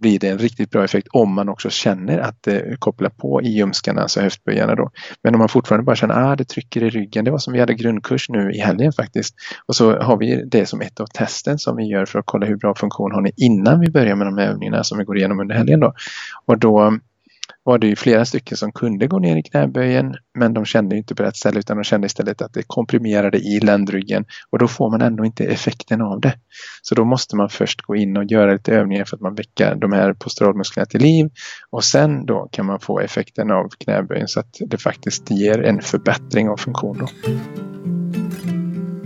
[0.00, 3.42] blir det en riktigt bra effekt om man också känner att eh, det kopplar på
[3.42, 4.90] i ljumskarna, alltså höftböjarna då.
[5.22, 7.52] Men om man fortfarande bara känner att ah, det trycker i ryggen, det var som
[7.52, 9.34] vi hade grundkurs nu i helgen faktiskt.
[9.66, 12.46] Och så har vi det som ett av testen som vi gör för att kolla
[12.46, 15.16] hur bra funktion har ni innan vi börjar med de här övningarna som vi går
[15.18, 15.94] igenom under helgen då.
[16.46, 16.98] Och då
[17.70, 21.14] var det ju flera stycken som kunde gå ner i knäböjen men de kände inte
[21.14, 24.90] på rätt ställe utan de kände istället att det komprimerade i ländryggen och då får
[24.90, 26.34] man ändå inte effekten av det.
[26.82, 29.74] Så då måste man först gå in och göra lite övningar för att man väcker
[29.74, 31.30] de här posturalmusklerna till liv
[31.70, 35.82] och sen då kan man få effekten av knäböjen så att det faktiskt ger en
[35.82, 36.98] förbättring av funktion.
[36.98, 37.04] Då.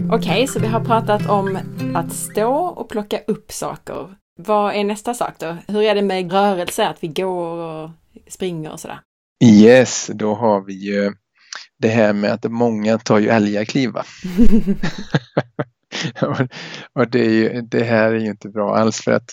[0.08, 1.58] Okej, okay, så vi har pratat om
[1.94, 4.14] att stå och plocka upp saker.
[4.36, 5.56] Vad är nästa sak då?
[5.68, 7.90] Hur är det med rörelse, att vi går och
[8.28, 9.00] springer och sådär.
[9.44, 11.12] Yes, då har vi ju
[11.78, 13.92] det här med att många tar ju älgakliv.
[16.92, 19.30] och det, ju, det, här är ju inte bra alls för att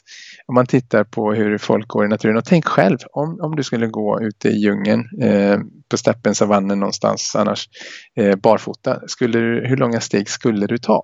[0.47, 3.63] om man tittar på hur folk går i naturen och tänk själv om, om du
[3.63, 7.69] skulle gå ute i djungeln eh, på steppen, savannen någonstans annars
[8.15, 11.01] eh, barfota, skulle du, hur långa steg skulle du ta?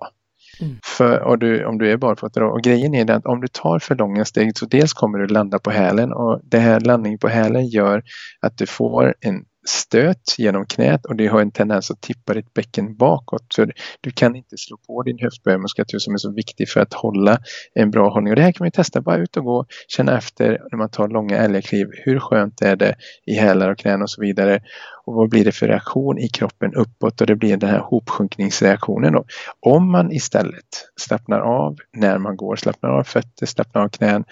[0.60, 0.76] Mm.
[0.84, 3.94] För, och du, om du är barfota och grejen är att om du tar för
[3.94, 7.66] långa steg så dels kommer du landa på hälen och det här landningen på hälen
[7.66, 8.02] gör
[8.40, 12.54] att du får en stöt genom knät och det har en tendens att tippa ditt
[12.54, 13.44] bäcken bakåt.
[13.54, 13.66] Så
[14.00, 17.38] du kan inte slå på din höftböjmuskulatur som är så viktig för att hålla
[17.74, 18.32] en bra hållning.
[18.32, 21.08] Och det här kan man testa, bara ut och gå, känna efter när man tar
[21.08, 21.86] långa älgakliv.
[22.04, 22.94] Hur skönt är det
[23.26, 24.60] i hälar och knän och så vidare
[25.08, 29.12] och vad blir det för reaktion i kroppen uppåt och det blir den här hopsjunkningsreaktionen.
[29.12, 29.24] Då.
[29.60, 34.24] Om man istället slappnar av när man går, slappnar av fötter, slappnar av knän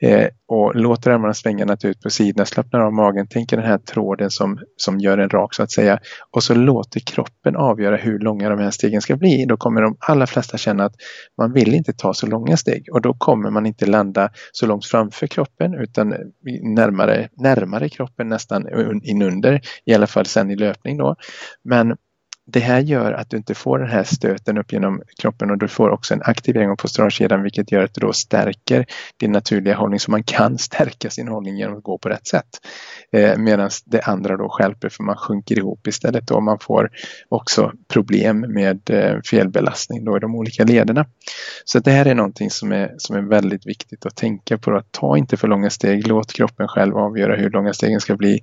[0.00, 4.30] eh, och låter armarna svänga naturligt på sidorna, slappnar av magen, tänker den här tråden
[4.30, 5.98] som, som gör en rak så att säga
[6.30, 9.44] och så låter kroppen avgöra hur långa de här stegen ska bli.
[9.44, 10.94] Då kommer de allra flesta känna att
[11.38, 14.86] man vill inte ta så långa steg och då kommer man inte landa så långt
[14.86, 16.14] framför kroppen utan
[16.62, 18.68] närmare, närmare kroppen nästan
[19.02, 19.60] inunder
[20.02, 21.16] alla fall sen i löpning då.
[21.64, 21.96] Men
[22.46, 25.68] det här gör att du inte får den här stöten upp genom kroppen och du
[25.68, 28.86] får också en aktivering av posturalkedjan vilket gör att du då stärker
[29.16, 32.48] din naturliga hållning så man kan stärka sin hållning genom att gå på rätt sätt.
[33.12, 36.90] Eh, Medan det andra då skälper för man sjunker ihop istället och man får
[37.28, 41.06] också problem med eh, felbelastning då i de olika lederna.
[41.64, 44.76] Så det här är någonting som är, som är väldigt viktigt att tänka på.
[44.76, 48.40] Att ta inte för långa steg, låt kroppen själv avgöra hur långa stegen ska bli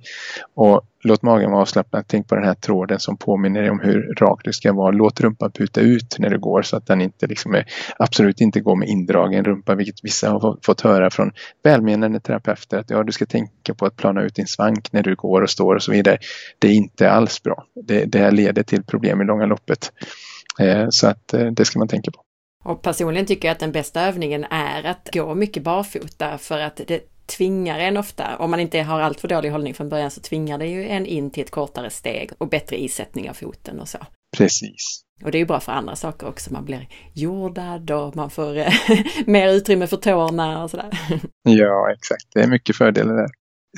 [0.54, 2.04] och Låt magen vara avslappnad.
[2.06, 4.90] Tänk på den här tråden som påminner dig om hur rak du ska vara.
[4.90, 7.64] Låt rumpan puta ut när du går så att den inte liksom är,
[7.98, 11.32] absolut inte går med indragen rumpa, vilket vissa har fått höra från
[11.62, 15.14] välmenande terapeuter att ja, du ska tänka på att plana ut din svank när du
[15.14, 16.18] går och står och så vidare.
[16.58, 17.64] Det är inte alls bra.
[17.84, 19.92] Det, det här leder till problem i långa loppet.
[20.60, 22.20] Eh, så att eh, det ska man tänka på.
[22.64, 26.80] Och personligen tycker jag att den bästa övningen är att gå mycket barfota för att
[26.86, 27.00] det
[27.30, 30.58] tvingar en ofta, om man inte har allt för dålig hållning från början, så tvingar
[30.58, 33.98] det ju en in till ett kortare steg och bättre isättning av foten och så.
[34.36, 35.02] Precis.
[35.24, 36.52] Och det är ju bra för andra saker också.
[36.52, 38.72] Man blir jordad och man får eh,
[39.26, 40.90] mer utrymme för tårna och sådär.
[41.42, 42.24] Ja, exakt.
[42.34, 43.28] Det är mycket fördelar där.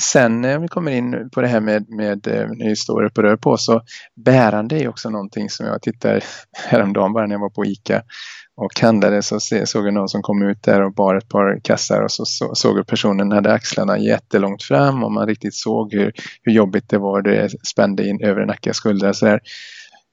[0.00, 3.18] Sen när vi kommer in på det här med, med eh, när vi står upp
[3.18, 3.82] och rör på så
[4.24, 8.02] bärande är också någonting som jag tittar häromdagen bara när jag var på ICA
[8.56, 12.02] och handlade så såg jag någon som kom ut där och bar ett par kassar
[12.02, 16.12] och så, så såg jag personen hade axlarna jättelångt fram och man riktigt såg hur,
[16.42, 17.22] hur jobbigt det var.
[17.22, 19.14] Det spände in över nacke och skuldra.
[19.14, 19.40] Så där.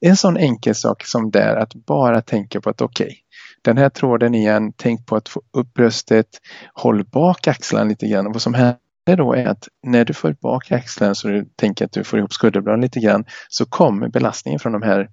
[0.02, 3.16] En sån enkel sak som där att bara tänka på att okej, okay,
[3.62, 6.28] den här tråden igen, tänk på att få upp bröstet,
[6.74, 8.28] håll bak axlarna lite grann.
[8.28, 8.78] Och vad som händer
[9.18, 12.34] då är att när du får bak axlarna så du tänker att du får ihop
[12.34, 15.10] skulderbladen lite grann så kommer belastningen från de här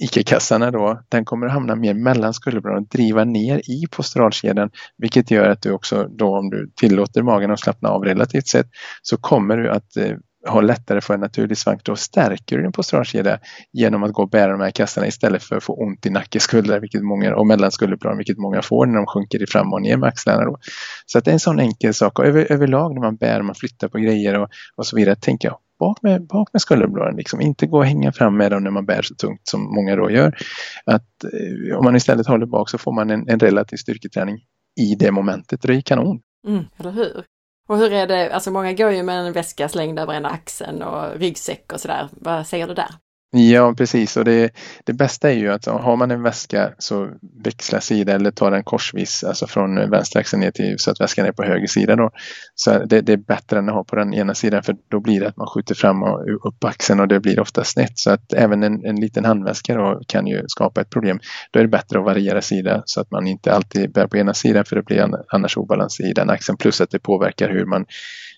[0.00, 5.30] ICA-kassarna då, den kommer att hamna mer mellan skulderbladen och driva ner i posturalkedjan vilket
[5.30, 8.66] gör att du också då om du tillåter magen att slappna av relativt sett
[9.02, 10.12] så kommer du att eh,
[10.48, 11.84] ha lättare för en naturlig svank.
[11.84, 13.38] Då stärker du din posturalkedja
[13.72, 16.38] genom att gå och bära de här kassarna istället för att få ont i nacke,
[16.80, 19.96] vilket många, och mellan skulderbladen vilket många får när de sjunker i fram och ner
[19.96, 20.44] med axlarna.
[20.44, 20.58] Då.
[21.06, 23.54] Så att det är en sån enkel sak och över, överlag när man bär, man
[23.54, 27.16] flyttar på grejer och, och så vidare, tänker jag bak med, bak med skulderbladen.
[27.16, 27.40] Liksom.
[27.40, 30.10] Inte gå och hänga fram med dem när man bär så tungt som många då
[30.10, 30.36] gör.
[30.84, 34.36] Att, eh, om man istället håller bak så får man en, en relativ styrketräning
[34.80, 35.62] i det momentet.
[35.62, 36.20] Det är kanon.
[36.46, 37.24] Mm, eller hur?
[37.68, 40.82] Och hur är det, alltså många går ju med en väska slängd över ena axeln
[40.82, 42.08] och ryggsäck och sådär.
[42.12, 42.90] Vad säger du där?
[43.38, 44.16] Ja, precis.
[44.16, 44.50] Och det,
[44.84, 47.08] det bästa är ju att har man en väska så
[47.44, 51.26] växla sida eller ta den korsvis, alltså från vänster axel ner till så att väskan
[51.26, 51.96] är på höger sida.
[51.96, 52.10] Då.
[52.54, 55.20] Så det, det, är bättre än att ha på den ena sidan för då blir
[55.20, 57.98] det att man skjuter fram och upp axeln och det blir ofta snett.
[57.98, 61.18] Så att även en, en liten handväska då kan ju skapa ett problem.
[61.50, 64.34] Då är det bättre att variera sida så att man inte alltid bär på ena
[64.34, 66.58] sidan för det blir annars obalans i den axeln.
[66.58, 67.86] Plus att det påverkar hur man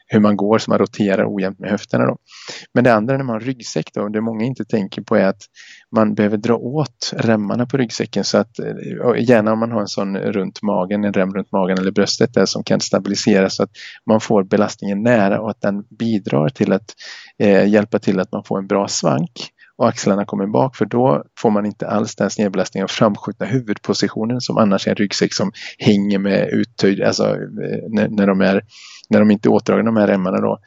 [0.09, 2.07] hur man går så man roterar ojämnt med höfterna.
[2.07, 2.17] Då.
[2.75, 5.43] Men det andra när man har ryggsäck då, det många inte tänker på är att
[5.97, 9.89] man behöver dra åt remmarna på ryggsäcken så att eh, gärna om man har en
[9.89, 13.71] sån runt magen, en rem runt magen eller bröstet där som kan stabilisera så att
[14.07, 16.95] man får belastningen nära och att den bidrar till att
[17.39, 19.31] eh, hjälpa till att man får en bra svank
[19.79, 24.41] och axlarna kommer bak för då får man inte alls den snedbelastningen av framskjutna huvudpositionen
[24.41, 28.63] som annars är en ryggsäck som hänger med uttöjd, alltså eh, när, när de är
[29.09, 30.59] när de inte är åtdragna de här remmarna då,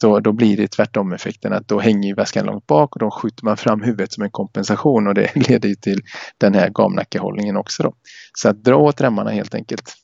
[0.00, 3.44] då, då blir det tvärtom effekten att då hänger väskan långt bak och då skjuter
[3.44, 6.02] man fram huvudet som en kompensation och det leder till
[6.38, 7.82] den här gamnackehållningen också.
[7.82, 7.94] Då.
[8.38, 9.96] Så att dra åt remmarna helt enkelt.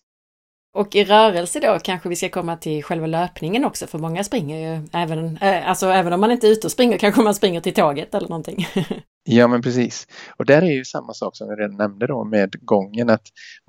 [0.75, 4.57] Och i rörelse då kanske vi ska komma till själva löpningen också, för många springer
[4.59, 7.61] ju även, äh, alltså även om man inte är ute och springer kanske man springer
[7.61, 8.67] till tåget eller någonting.
[9.25, 10.07] ja men precis.
[10.39, 13.23] Och där är ju samma sak som vi redan nämnde då med gången att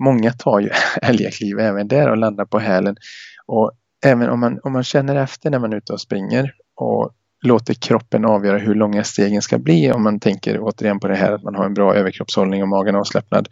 [0.04, 0.70] många tar ju
[1.02, 2.96] älgakliv även där och landar på hälen.
[3.46, 3.72] Och
[4.04, 7.10] även om man, om man känner efter när man är ute och springer och
[7.44, 11.32] låter kroppen avgöra hur långa stegen ska bli om man tänker återigen på det här
[11.32, 13.48] att man har en bra överkroppshållning och magen avslappnad.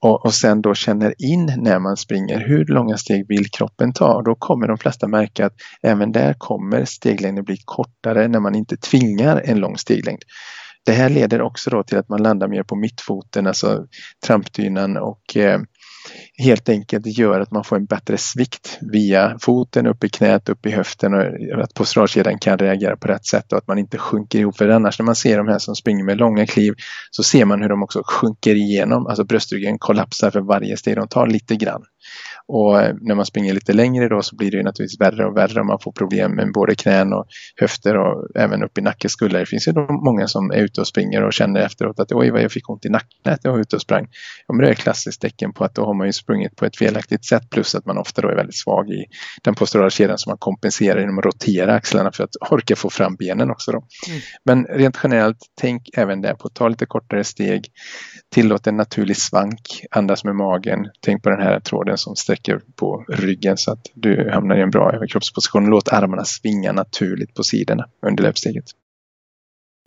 [0.00, 4.22] Och, och sen då känner in när man springer hur långa steg vill kroppen ta
[4.22, 8.76] då kommer de flesta märka att även där kommer steglängden bli kortare när man inte
[8.76, 10.22] tvingar en lång steglängd.
[10.86, 13.86] Det här leder också då till att man landar mer på mittfoten, alltså
[14.26, 15.60] trampdynan och eh,
[16.38, 20.66] helt enkelt gör att man får en bättre svikt via foten, upp i knät, upp
[20.66, 24.38] i höften och att posturalkedjan kan reagera på rätt sätt och att man inte sjunker
[24.38, 24.56] ihop.
[24.56, 26.74] För annars när man ser de här som springer med långa kliv
[27.10, 31.08] så ser man hur de också sjunker igenom, alltså bröstryggen kollapsar för varje steg de
[31.08, 31.82] tar lite grann.
[32.48, 35.60] Och eh, när man springer lite längre då så blir det naturligtvis värre och värre
[35.60, 37.26] och man får problem med både knän och
[37.56, 39.40] höfter och även upp i nackeskullar.
[39.40, 39.72] Det finns ju
[40.04, 42.84] många som är ute och springer och känner efteråt att oj vad jag fick ont
[42.84, 44.08] i nacken när jag var ute och sprang.
[44.46, 46.66] Ja, men det är ett klassiskt tecken på att då har man ju sprungit på
[46.66, 49.04] ett felaktigt sätt plus att man ofta då är väldigt svag i
[49.42, 53.16] den posturala kedjan som man kompenserar genom att rotera axlarna för att orka få fram
[53.16, 53.72] benen också.
[53.72, 53.78] Då.
[54.08, 54.20] Mm.
[54.44, 57.68] Men rent generellt, tänk även där på att ta lite kortare steg,
[58.34, 62.60] tillåt en naturlig svank, andas med magen, tänk på den här tråden som sträcker sträcker
[62.76, 65.66] på ryggen så att du hamnar i en bra överkroppsposition.
[65.66, 68.64] Låt armarna svinga naturligt på sidorna under löpsteget.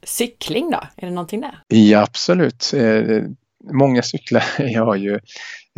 [0.03, 0.81] Cykling då?
[0.97, 1.63] Är det någonting där?
[1.67, 2.73] Ja, absolut.
[2.73, 3.23] Eh,
[3.73, 4.43] många cyklar.
[4.57, 5.13] Jag har ju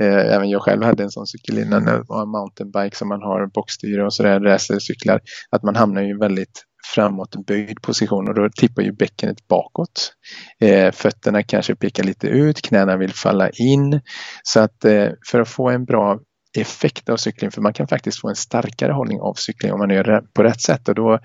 [0.02, 4.06] eh, Även jag själv hade en sån cykel innan, en mountainbike som man har bockstyre
[4.06, 5.22] och sådär, racercyklar.
[5.50, 6.66] Att man hamnar i väldigt
[6.96, 10.14] framåtböjd position och då tippar ju bäckenet bakåt.
[10.60, 14.02] Eh, fötterna kanske pekar lite ut, knäna vill falla in.
[14.44, 16.20] Så att eh, för att få en bra
[16.58, 19.90] effekt av cykling för man kan faktiskt få en starkare hållning av cykling om man
[19.90, 20.90] gör det på rätt sätt.
[20.90, 21.20] Och då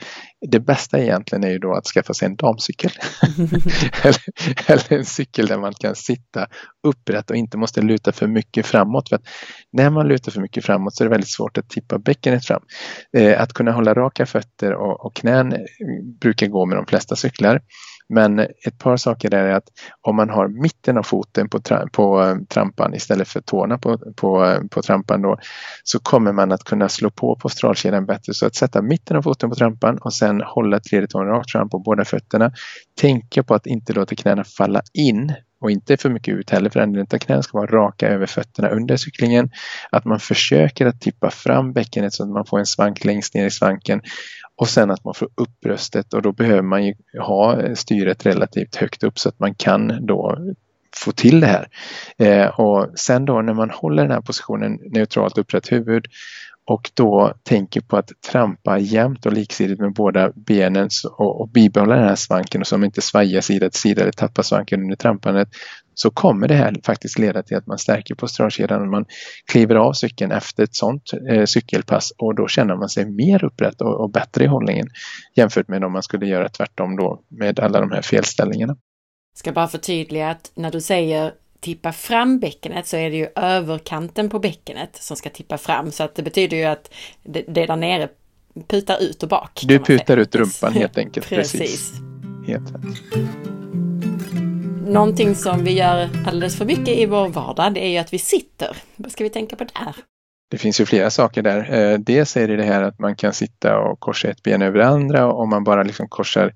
[0.50, 2.90] det bästa egentligen är ju då att skaffa sig en damcykel.
[4.02, 4.20] Eller,
[4.66, 6.46] eller, en cykel där man kan sitta
[6.86, 9.08] upprätt och inte måste luta för mycket framåt.
[9.08, 9.18] För
[9.72, 12.62] när man lutar för mycket framåt så är det väldigt svårt att tippa bäckenet fram.
[13.16, 15.54] Eh, att kunna hålla raka fötter och, och knän
[16.20, 17.60] brukar gå med de flesta cyklar
[18.08, 19.68] men ett par saker där är att
[20.00, 23.98] om man har mitten av foten på, tra på eh, trampan istället för tårna på,
[24.16, 25.38] på, eh, på trampan då
[25.84, 28.34] så kommer man att kunna slå på postralkedjan bättre.
[28.34, 31.68] Så att sätta mitten av foten på trampan och sen hålla tredje tån rakt fram
[31.68, 32.52] på båda fötterna.
[33.00, 36.80] Tänka på att inte låta knäna falla in och inte för mycket ut heller för
[36.80, 39.50] den utan knäna ska vara raka över fötterna under cyklingen.
[39.90, 43.46] Att man försöker att tippa fram bäckenet så att man får en svank längst ner
[43.46, 44.00] i svanken
[44.56, 48.26] och sen att man får upp bröstet och då behöver man ju ha eh, styret
[48.26, 50.38] relativt högt upp så att man kan då
[50.96, 51.68] få till det här.
[52.18, 56.06] Eh, och sen då när man håller den här positionen neutralt upprätt huvud
[56.66, 61.94] och då tänker på att trampa jämnt och liksidigt med båda benen och, och bibehålla
[61.96, 65.48] den här svanken och som inte svajar sida till sida eller tappar svanken under trampandet
[65.98, 69.04] så kommer det här faktiskt leda till att man stärker posturalkedjan och man
[69.50, 73.80] kliver av cykeln efter ett sådant eh, cykelpass och då känner man sig mer upprätt
[73.80, 74.88] och, och bättre i hållningen
[75.36, 78.76] jämfört med om man skulle göra tvärtom då med alla de här felställningarna.
[79.36, 84.30] Ska bara förtydliga att när du säger tippa fram bäckenet så är det ju överkanten
[84.30, 87.76] på bäckenet som ska tippa fram så att det betyder ju att det, det där
[87.76, 88.08] nere
[88.68, 89.62] putar ut och bak.
[89.64, 91.26] Du putar ut rumpan helt enkelt.
[91.28, 91.60] precis.
[91.60, 91.92] precis.
[92.46, 93.55] Helt rätt.
[94.86, 98.18] Någonting som vi gör alldeles för mycket i vår vardag, det är ju att vi
[98.18, 98.76] sitter.
[98.96, 99.94] Vad ska vi tänka på där?
[100.50, 101.74] Det finns ju flera saker där.
[101.74, 104.78] Eh, dels är det det här att man kan sitta och korsa ett ben över
[104.78, 106.52] det andra och om man bara liksom korsar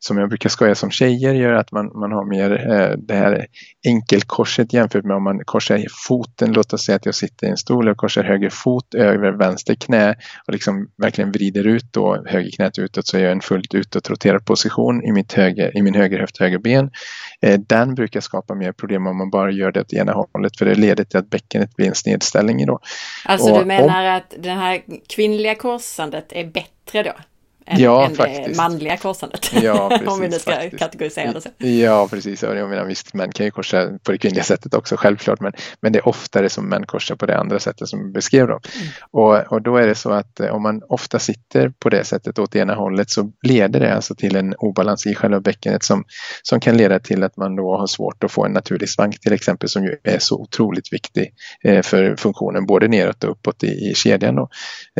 [0.00, 3.46] som jag brukar skoja som tjejer gör att man, man har mer eh, det här
[3.86, 6.52] enkelkorset jämfört med om man korsar foten.
[6.52, 9.74] Låt oss säga att jag sitter i en stol och korsar höger fot över vänster
[9.74, 10.14] knä
[10.46, 15.12] och liksom verkligen vrider ut då högerknät utåt så jag en fullt utåtroterad position i,
[15.12, 16.90] mitt höger, i min högerhöft, höger ben.
[17.40, 20.64] Eh, den brukar skapa mer problem om man bara gör det åt ena hållet för
[20.64, 22.80] det leder till att bäckenet blir en snedställning då.
[23.24, 27.12] Alltså och, du menar om, att det här kvinnliga korsandet är bättre då?
[27.68, 29.52] Än, ja, än det manliga korsandet.
[29.62, 30.78] Ja, precis, Om vi nu ska faktiskt.
[30.78, 31.48] kategorisera det så.
[31.58, 32.42] Ja, precis.
[32.42, 35.40] Jag menar, visst, män kan ju korsa på det kvinnliga sättet också, självklart.
[35.40, 38.46] Men, men det är oftare som män korsar på det andra sättet som beskrev.
[38.46, 38.52] Då.
[38.52, 38.88] Mm.
[39.10, 42.38] Och, och då är det så att eh, om man ofta sitter på det sättet
[42.38, 46.04] åt ena hållet så leder det alltså till en obalans i själva bäckenet som,
[46.42, 49.32] som kan leda till att man då har svårt att få en naturlig svank till
[49.32, 51.32] exempel som ju är så otroligt viktig
[51.64, 54.34] eh, för funktionen både neråt och uppåt i, i kedjan.
[54.34, 54.48] Då,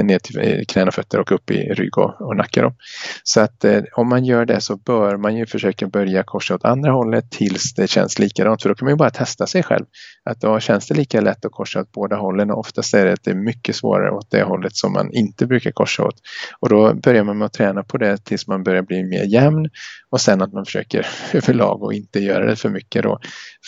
[0.02, 2.74] ner till knän och fötter och upp i rygg och, och nacke tänker de.
[3.22, 6.64] Så att eh, om man gör det så bör man ju försöka börja korsa åt
[6.64, 8.62] andra hållet tills det känns likadant.
[8.62, 9.84] För då kan man ju bara testa sig själv.
[10.24, 13.12] Att då känns det lika lätt att korsa åt båda hållen och oftast är det
[13.12, 16.16] att det är mycket svårare åt det hållet som man inte brukar korsa åt.
[16.61, 19.68] Och då börjar man med att träna på det tills man börjar bli mer jämn
[20.11, 23.18] och sen att man försöker överlag och inte göra det för mycket då.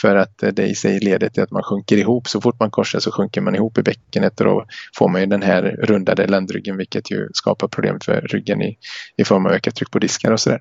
[0.00, 2.28] För att eh, det i sig leder till att man sjunker ihop.
[2.28, 4.64] Så fort man korsar så sjunker man ihop i bäckenet och då
[4.98, 8.76] får man ju den här rundade ländryggen vilket ju skapar problem för ryggen i
[9.16, 10.60] i form av ökat tryck på diskar och sådär.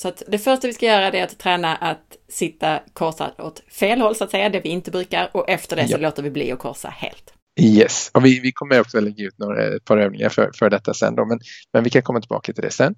[0.00, 4.00] Så att det första vi ska göra är att träna att sitta korsad åt fel
[4.00, 5.98] håll så att säga, det vi inte brukar och efter det så ja.
[5.98, 7.32] låter vi bli att korsa helt.
[7.60, 10.94] Yes, och vi, vi kommer också lägga ut några, ett par övningar för, för detta
[10.94, 11.40] sen då, men,
[11.72, 12.94] men vi kan komma tillbaka till det sen.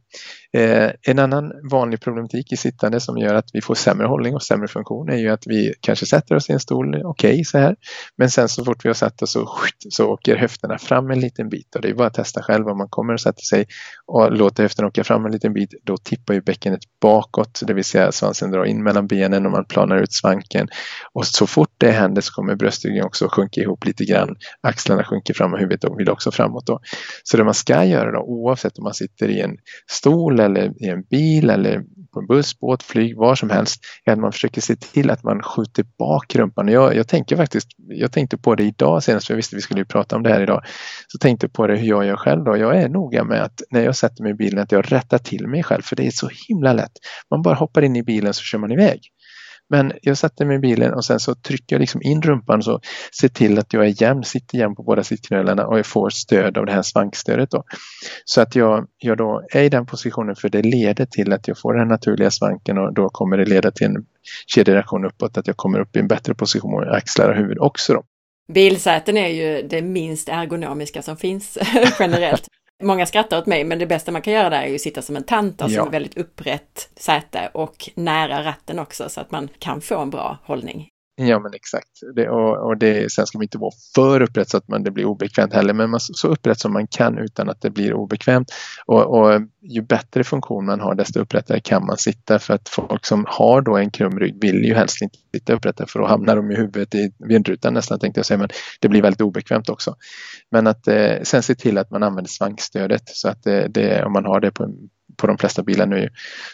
[0.52, 4.42] Eh, en annan vanlig problematik i sittande som gör att vi får sämre hållning och
[4.42, 7.58] sämre funktion är ju att vi kanske sätter oss i en stol, okej okay, så
[7.58, 7.76] här,
[8.16, 9.56] men sen så fort vi har satt oss så,
[9.88, 11.74] så åker höfterna fram en liten bit.
[11.74, 13.66] Och det är bara att testa själv om man kommer och sätter sig
[14.06, 17.84] och låter höften åka fram en liten bit, då tippar ju bäckenet bakåt, det vill
[17.84, 20.68] säga svansen drar in mellan benen och man planar ut svanken.
[21.12, 25.34] Och så fort det händer så kommer bröstryggen också sjunka ihop lite grann axlarna sjunker
[25.34, 26.66] fram och huvudet vill också framåt.
[26.66, 26.80] Då.
[27.22, 29.56] Så det man ska göra då, oavsett om man sitter i en
[29.90, 31.82] stol eller i en bil eller
[32.12, 35.22] på en buss, båt, flyg, var som helst, är att man försöker se till att
[35.22, 36.68] man skjuter bak rumpan.
[36.68, 39.84] Jag, jag tänker faktiskt, jag tänkte på det idag senast, för jag visste vi skulle
[39.84, 40.62] prata om det här idag,
[41.08, 42.56] så tänkte på det hur jag gör själv då.
[42.56, 45.46] Jag är noga med att när jag sätter mig i bilen att jag rättar till
[45.46, 46.92] mig själv, för det är så himla lätt.
[47.30, 49.00] Man bara hoppar in i bilen så kör man iväg.
[49.70, 52.80] Men jag satte mig i bilen och sen så trycker jag liksom in rumpan och
[53.20, 56.58] ser till att jag är jämn, sitter jämn på båda sittknölarna och jag får stöd
[56.58, 57.50] av det här svankstödet.
[57.50, 57.64] Då.
[58.24, 61.58] Så att jag, jag då är i den positionen för det leder till att jag
[61.58, 64.04] får den naturliga svanken och då kommer det leda till en
[64.46, 67.94] kedjereaktion uppåt, att jag kommer upp i en bättre position med axlar och huvud också.
[67.94, 68.02] Då.
[68.52, 71.58] Bilsäten är ju det minst ergonomiska som finns
[71.98, 72.46] generellt.
[72.80, 75.02] Många skrattar åt mig, men det bästa man kan göra där är ju att sitta
[75.02, 75.84] som en tant, alltså ja.
[75.84, 80.38] med väldigt upprätt säte och nära ratten också så att man kan få en bra
[80.44, 80.89] hållning.
[81.28, 81.88] Ja men exakt.
[82.14, 84.90] Det, och, och det, sen ska man inte vara för upprätt så att man, det
[84.90, 88.52] blir obekvämt heller men man, så upprätt som man kan utan att det blir obekvämt.
[88.86, 93.06] Och, och, ju bättre funktion man har desto upprättare kan man sitta för att folk
[93.06, 96.36] som har då en krum rygg vill ju helst inte sitta upprätta för då hamnar
[96.36, 98.48] de i huvudet i vindrutan nästan tänkte jag säga men
[98.80, 99.94] det blir väldigt obekvämt också.
[100.50, 104.12] Men att eh, sen se till att man använder svankstödet så att det, det, om
[104.12, 104.88] man har det på en
[105.20, 106.08] på de flesta bilar nu.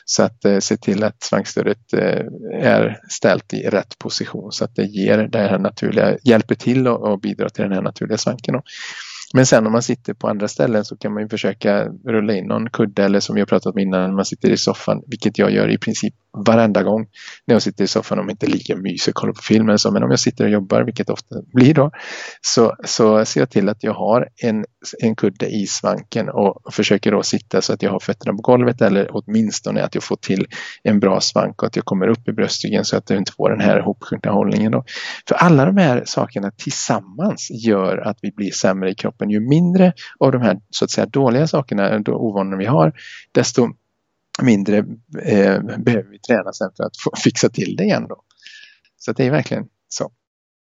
[0.04, 4.74] Så att eh, se till att svankstödet eh, är ställt i rätt position så att
[4.74, 8.54] det ger det här naturliga, hjälper till och, och bidrar till den här naturliga svanken.
[9.34, 12.46] Men sen om man sitter på andra ställen så kan man ju försöka rulla in
[12.46, 15.50] någon kudde eller som vi har pratat om innan, man sitter i soffan, vilket jag
[15.50, 17.06] gör i princip varenda gång
[17.46, 20.10] när jag sitter i soffan, om inte lika mysigt kollar på filmen så, men om
[20.10, 21.90] jag sitter och jobbar, vilket ofta blir då,
[22.40, 24.64] så, så ser jag till att jag har en,
[25.02, 28.82] en kudde i svanken och försöker då sitta så att jag har fötterna på golvet
[28.82, 30.46] eller åtminstone att jag får till
[30.82, 33.50] en bra svank och att jag kommer upp i bröstryggen så att jag inte får
[33.50, 34.72] den här hopsjunkna hållningen.
[34.72, 34.84] Då.
[35.28, 39.30] För alla de här sakerna tillsammans gör att vi blir sämre i kroppen.
[39.30, 42.92] Ju mindre av de här så att säga dåliga sakerna, då ovanorna vi har,
[43.32, 43.68] desto
[44.42, 44.76] mindre
[45.22, 48.06] eh, behöver vi träna sen för att få fixa till det igen.
[48.08, 48.22] Då.
[48.96, 50.12] Så det är verkligen så.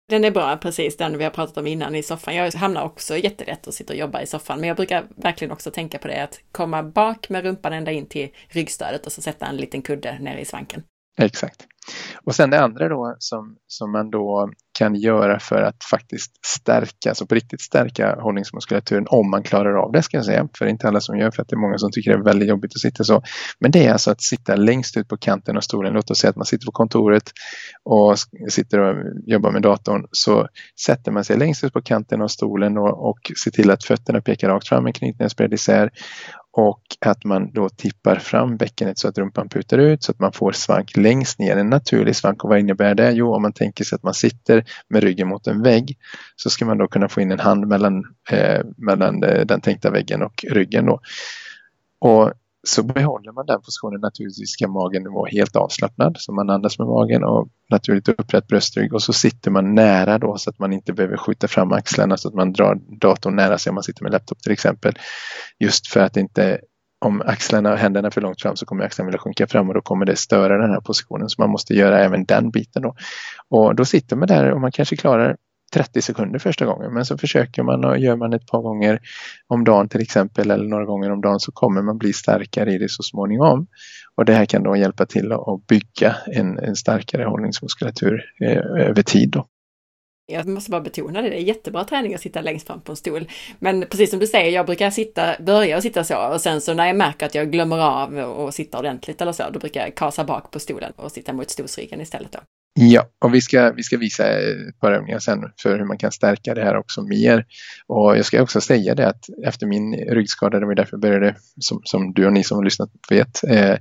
[0.10, 2.36] Den är bra, precis den vi har pratat om innan i soffan.
[2.36, 5.72] Jag hamnar också jättelätt och sitter och jobbar i soffan, men jag brukar verkligen också
[5.72, 9.46] tänka på det att komma bak med rumpan ända in till ryggstödet och så sätta
[9.46, 10.84] en liten kudde nere i svanken.
[11.18, 11.68] Exakt.
[12.24, 17.10] Och sen det andra då som, som man då kan göra för att faktiskt stärka,
[17.10, 20.48] alltså på riktigt stärka hållningsmuskulaturen om man klarar av det ska jag säga.
[20.58, 22.18] För det är inte alla som gör för att det är många som tycker det
[22.18, 23.22] är väldigt jobbigt att sitta så.
[23.60, 25.94] Men det är alltså att sitta längst ut på kanten av stolen.
[25.94, 27.32] Låt oss säga att man sitter på kontoret
[27.84, 28.16] och
[28.50, 28.96] sitter och
[29.26, 30.08] jobbar med datorn.
[30.12, 30.48] Så
[30.86, 34.22] sätter man sig längst ut på kanten av stolen och, och ser till att fötterna
[34.22, 35.92] pekar rakt fram, med knytnävsbredd isär
[36.58, 40.32] och att man då tippar fram bäckenet så att rumpan putar ut så att man
[40.32, 42.44] får svank längst ner, en naturlig svank.
[42.44, 43.12] Och vad innebär det?
[43.12, 45.98] Jo, om man tänker sig att man sitter med ryggen mot en vägg
[46.36, 49.92] så ska man då kunna få in en hand mellan, eh, mellan eh, den tänkta
[49.92, 50.86] väggen och ryggen.
[50.86, 51.00] Då.
[52.00, 52.34] Och
[52.68, 56.88] så behåller man den positionen naturligtvis ska magen vara helt avslappnad så man andas med
[56.88, 60.94] magen och naturligt upprätt bröstrygg och så sitter man nära då så att man inte
[60.94, 64.12] behöver skjuta fram axlarna så att man drar datorn nära sig om man sitter med
[64.12, 64.94] laptop till exempel.
[65.60, 66.60] Just för att inte
[67.06, 69.74] om axlarna och händerna är för långt fram så kommer axlarna vilja sjunka fram och
[69.74, 72.96] då kommer det störa den här positionen så man måste göra även den biten då.
[73.50, 75.38] Och då sitter man där och man kanske klarar
[75.74, 79.00] 30 sekunder första gången men så försöker man och gör man ett par gånger
[79.48, 82.78] om dagen till exempel eller några gånger om dagen så kommer man bli starkare i
[82.78, 83.68] det så småningom.
[84.16, 89.04] Och det här kan då hjälpa till att bygga en, en starkare hållningsmuskulatur eh, över
[89.04, 89.30] tid.
[89.30, 89.46] Då.
[90.30, 92.96] Jag måste bara betona det, det är jättebra träning att sitta längst fram på en
[92.96, 93.30] stol.
[93.60, 96.74] Men precis som du säger, jag brukar sitta, börja och sitta så och sen så
[96.74, 99.96] när jag märker att jag glömmer av och sitta ordentligt eller så, då brukar jag
[99.96, 102.32] kasa bak på stolen och sitta mot stolsryggen istället.
[102.32, 102.40] Då.
[102.80, 106.12] Ja, och vi ska, vi ska visa ett par övningar sen för hur man kan
[106.12, 107.46] stärka det här också mer.
[107.88, 111.36] Och jag ska också säga det att efter min ryggskada, det var därför jag började,
[111.60, 113.76] som, som du och ni som har lyssnat vet, eh,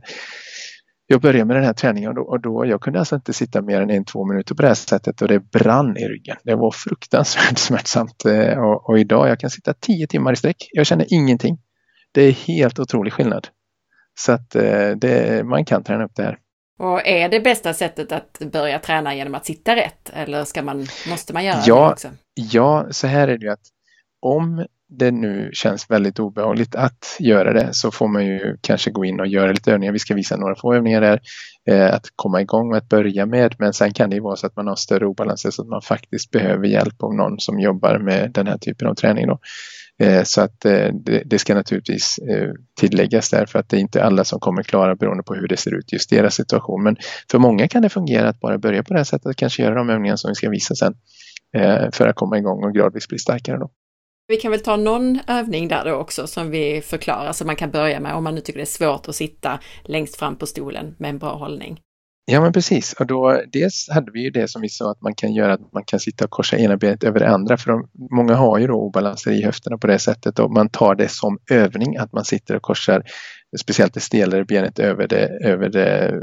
[1.06, 3.62] jag började med den här träningen och då, och då, jag kunde alltså inte sitta
[3.62, 6.36] mer än en, två minuter på det här sättet och det brann i ryggen.
[6.44, 10.68] Det var fruktansvärt smärtsamt eh, och, och idag jag kan sitta tio timmar i sträck.
[10.72, 11.58] Jag känner ingenting
[12.16, 13.48] det är helt otrolig skillnad.
[14.14, 16.38] Så att eh, det, man kan träna upp det här.
[16.78, 20.86] Och är det bästa sättet att börja träna genom att sitta rätt eller ska man,
[21.08, 22.08] måste man göra ja, det också?
[22.34, 23.66] Ja, så här är det ju att
[24.20, 29.04] om det nu känns väldigt obehagligt att göra det så får man ju kanske gå
[29.04, 29.92] in och göra lite övningar.
[29.92, 31.20] Vi ska visa några få övningar där
[31.70, 33.54] eh, att komma igång med att börja med.
[33.58, 35.82] Men sen kan det ju vara så att man har större obalanser så att man
[35.82, 39.26] faktiskt behöver hjälp av någon som jobbar med den här typen av träning.
[39.26, 39.38] Då.
[39.98, 43.80] Eh, så att eh, det, det, ska naturligtvis eh, tilläggas där för att det är
[43.80, 46.82] inte alla som kommer klara beroende på hur det ser ut just deras situation.
[46.82, 46.96] Men
[47.30, 49.74] för många kan det fungera att bara börja på det här sättet och kanske göra
[49.74, 50.94] de övningar som vi ska visa sen
[51.56, 53.58] eh, för att komma igång och gradvis bli starkare.
[53.58, 53.70] Då.
[54.28, 57.70] Vi kan väl ta någon övning där då också som vi förklarar så man kan
[57.70, 60.94] börja med om man nu tycker det är svårt att sitta längst fram på stolen
[60.98, 61.80] med en bra hållning.
[62.30, 65.14] Ja men precis och då dels hade vi ju det som vi sa att man
[65.14, 67.88] kan göra att man kan sitta och korsa ena benet över det andra för de,
[68.16, 71.38] många har ju då obalanser i höfterna på det sättet och man tar det som
[71.50, 73.02] övning att man sitter och korsar
[73.56, 76.20] speciellt det stelare benet över det, över det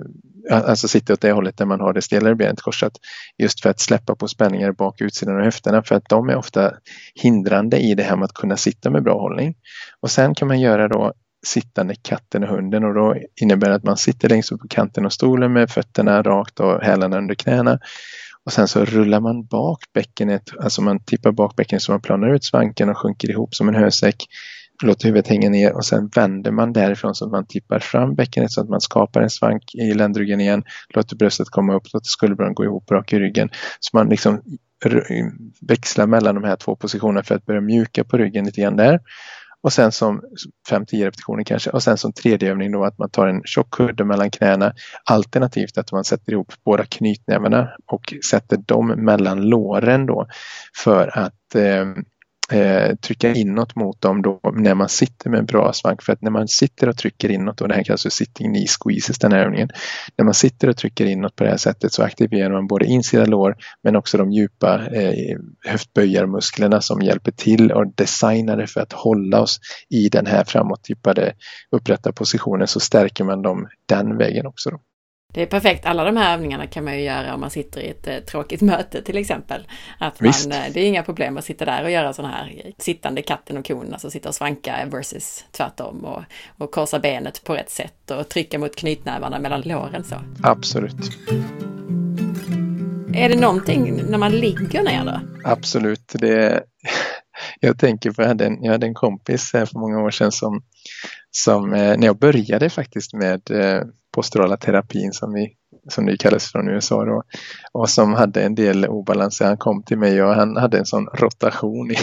[0.52, 2.94] alltså sitta åt det hållet där man har det stelare benet korsat
[3.38, 6.74] just för att släppa på spänningar bak utsidan av höfterna för att de är ofta
[7.16, 9.56] hindrande i det här med att kunna sitta med bra hållning.
[10.02, 11.14] Och sen kan man göra då
[11.46, 15.06] sittande katten och hunden och då innebär det att man sitter längst upp på kanten
[15.06, 17.80] av stolen med fötterna rakt och hälarna under knäna.
[18.46, 22.36] Och sen så rullar man bak bäckenet, alltså man tippar bak bäckenet så man planar
[22.36, 24.26] ut svanken och sjunker ihop som en hösäck
[24.86, 28.52] låter huvudet hänga ner och sen vänder man därifrån så att man tippar fram bäckenet
[28.52, 32.54] så att man skapar en svank i ländryggen igen, låter bröstet komma upp, låter skulderbladen
[32.54, 33.50] gå ihop rak i ryggen.
[33.80, 34.42] Så man liksom
[35.62, 39.00] växlar mellan de här två positionerna för att börja mjuka på ryggen lite grann där.
[39.64, 40.22] Och sen som
[40.70, 44.06] 5-10 repetitioner kanske och sen som tredje övning då att man tar en tjock kudde
[44.06, 44.74] mellan knäna
[45.06, 50.28] alternativt att man sätter ihop båda knytnävarna och sätter dem mellan låren då
[50.84, 51.86] för att eh,
[52.54, 56.02] eh, trycka inåt mot dem då när man sitter med en bra svank.
[56.02, 58.68] För att när man sitter och trycker inåt, och det här kallas för sitting knee
[58.68, 59.70] squeezes den här övningen.
[60.18, 63.26] När man sitter och trycker inåt på det här sättet så aktiverar man både insida
[63.26, 69.42] lår men också de djupa eh, höftböjarmusklerna som hjälper till och designade för att hålla
[69.42, 71.34] oss i den här framåttippade
[71.72, 74.70] upprätta positionen så stärker man dem den vägen också.
[74.70, 74.80] Då.
[75.34, 75.86] Det är perfekt.
[75.86, 78.62] Alla de här övningarna kan man ju göra om man sitter i ett eh, tråkigt
[78.62, 79.68] möte till exempel.
[80.00, 83.22] Att man, eh, det är inga problem att sitta där och göra sådana här sittande
[83.22, 86.24] katten och kon, alltså sitta och svanka versus tvärtom och,
[86.58, 90.16] och korsa benet på rätt sätt och trycka mot knytnävarna mellan låren så.
[90.44, 91.12] Absolut.
[93.16, 95.20] Är det någonting när man ligger ner då?
[95.44, 96.14] Absolut.
[96.14, 96.64] Det,
[97.60, 100.64] jag tänker på, jag hade, en, jag hade en kompis för många år sedan som,
[101.32, 103.42] som eh, när jag började faktiskt med
[104.14, 105.54] posturala terapin som, vi,
[105.90, 107.24] som det kallas från USA då,
[107.72, 109.46] och som hade en del obalanser.
[109.46, 111.96] Han kom till mig och han hade en sån rotation i,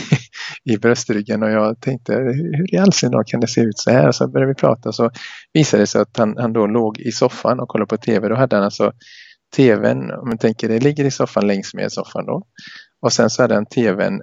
[0.72, 3.90] i bröstryggen och jag tänkte hur i all sin dag kan det se ut så
[3.90, 4.12] här?
[4.12, 5.10] Så började vi prata och så
[5.52, 8.28] visade det sig att han, han då låg i soffan och kollade på tv.
[8.28, 8.92] Då hade han alltså
[9.56, 12.42] tvn, om man tänker det ligger i soffan längs med soffan då.
[13.02, 14.22] Och sen så hade han tvn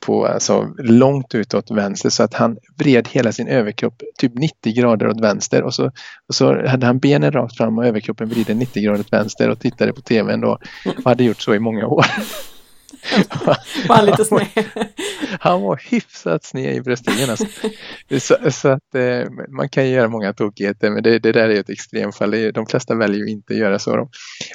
[0.00, 5.08] på, alltså, långt utåt vänster så att han vred hela sin överkropp typ 90 grader
[5.08, 5.92] åt vänster och så,
[6.28, 9.60] och så hade han benen rakt fram och överkroppen vriden 90 grader åt vänster och
[9.60, 10.58] tittade på tvn då
[10.96, 12.04] och hade gjort så i många år.
[13.88, 14.46] Var han lite sned?
[15.40, 17.30] han var hyfsat sned i bröstryggen.
[17.30, 17.46] Alltså.
[18.18, 21.70] Så, så, att eh, man kan göra många tokigheter men det, det där är ett
[21.70, 22.52] extremfall.
[22.54, 23.96] De flesta väljer ju inte att göra så.
[23.96, 24.08] Då.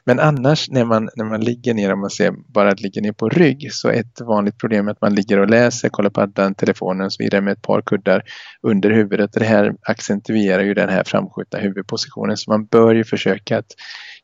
[0.05, 3.11] Men annars när man, när man ligger ner, om man ser bara att ligga ner
[3.11, 6.55] på rygg så ett vanligt problem är att man ligger och läser, kollar på den
[6.55, 8.23] telefonen och så vidare med ett par kuddar
[8.61, 9.33] under huvudet.
[9.33, 13.71] Det här accentuerar ju den här framskjutna huvudpositionen så man bör ju försöka att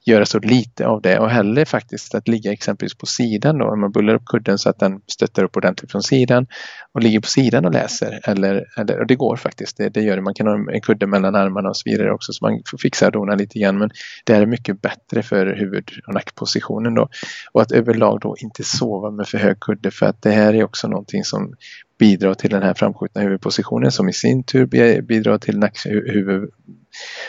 [0.05, 3.75] göra så lite av det och hellre faktiskt att ligga exempelvis på sidan då.
[3.75, 6.47] Man bullar upp kudden så att den stöttar upp ordentligt från sidan
[6.91, 8.19] och ligger på sidan och läser.
[8.23, 10.21] Eller, eller, och det går faktiskt, det, det gör det.
[10.21, 13.05] Man kan ha en kudde mellan armarna och så vidare också så man får fixa
[13.05, 13.89] och dona lite grann men
[14.25, 17.09] det är mycket bättre för huvud och nackpositionen då.
[17.51, 20.63] Och att överlag då inte sova med för hög kudde för att det här är
[20.63, 21.55] också någonting som
[22.01, 24.65] bidrar till den här framskjutna huvudpositionen som i sin tur
[25.01, 26.49] bidrar till nackhuvud,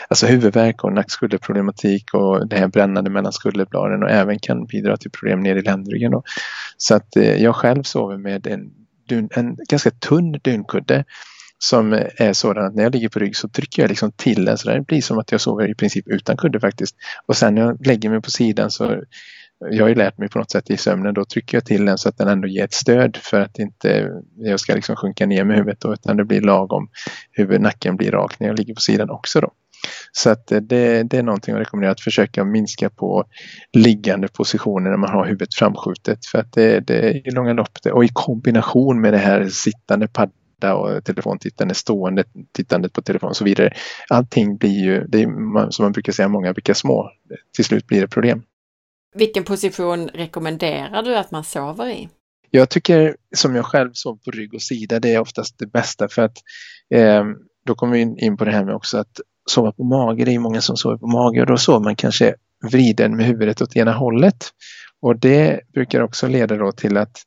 [0.07, 5.11] alltså huvudvärk och nackskulderproblematik och det här brännande mellan skulderbladen och även kan bidra till
[5.11, 6.11] problem ner i ländryggen.
[6.11, 6.23] Då.
[6.77, 8.71] Så att eh, jag själv sover med en,
[9.35, 11.05] en ganska tunn dynkudde
[11.57, 14.45] som eh, är sådan att när jag ligger på rygg så trycker jag liksom till
[14.45, 16.95] den så det blir som att jag sover i princip utan kudde faktiskt.
[17.25, 19.01] Och sen när jag lägger mig på sidan så
[19.71, 21.97] jag har ju lärt mig på något sätt i sömnen, då trycker jag till den
[21.97, 25.43] så att den ändå ger ett stöd för att inte jag ska liksom sjunka ner
[25.43, 26.89] med huvudet då, utan det blir lagom.
[27.31, 29.51] Huvudnacken blir rak när jag ligger på sidan också då.
[30.11, 33.25] Så att det, det är någonting jag rekommenderar att försöka minska på
[33.73, 37.77] liggande positioner när man har huvudet framskjutet för att det, det är i långa lopp
[37.93, 40.07] och i kombination med det här sittande
[40.63, 43.73] städa och telefontittande, stående tittandet på telefon och så vidare.
[44.09, 47.09] Allting blir ju, det är, som man brukar säga, många brukar små.
[47.55, 48.43] Till slut blir det problem.
[49.13, 52.09] Vilken position rekommenderar du att man sover i?
[52.49, 56.07] Jag tycker som jag själv sov på rygg och sida, det är oftast det bästa
[56.07, 56.37] för att
[56.93, 57.23] eh,
[57.65, 60.25] då kommer vi in på det här med också att sova på mage.
[60.25, 62.35] Det är många som sover på mage och då sover man kanske
[62.71, 64.49] vriden med huvudet åt ena hållet.
[65.01, 67.17] Och det brukar också leda då till att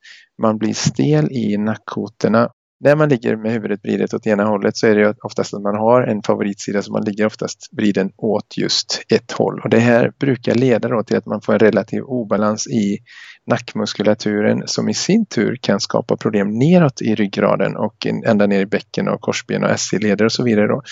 [0.43, 2.51] man blir stel i nackkotorna
[2.81, 5.77] när man ligger med huvudet vridet åt ena hållet så är det oftast att man
[5.77, 9.61] har en favoritsida som man ligger oftast vriden åt just ett håll.
[9.65, 12.99] Och det här brukar leda då till att man får en relativ obalans i
[13.47, 18.67] nackmuskulaturen som i sin tur kan skapa problem neråt i ryggraden och ända ner i
[18.67, 20.67] bäcken och korsben och SC-leder och så vidare.
[20.67, 20.83] Då.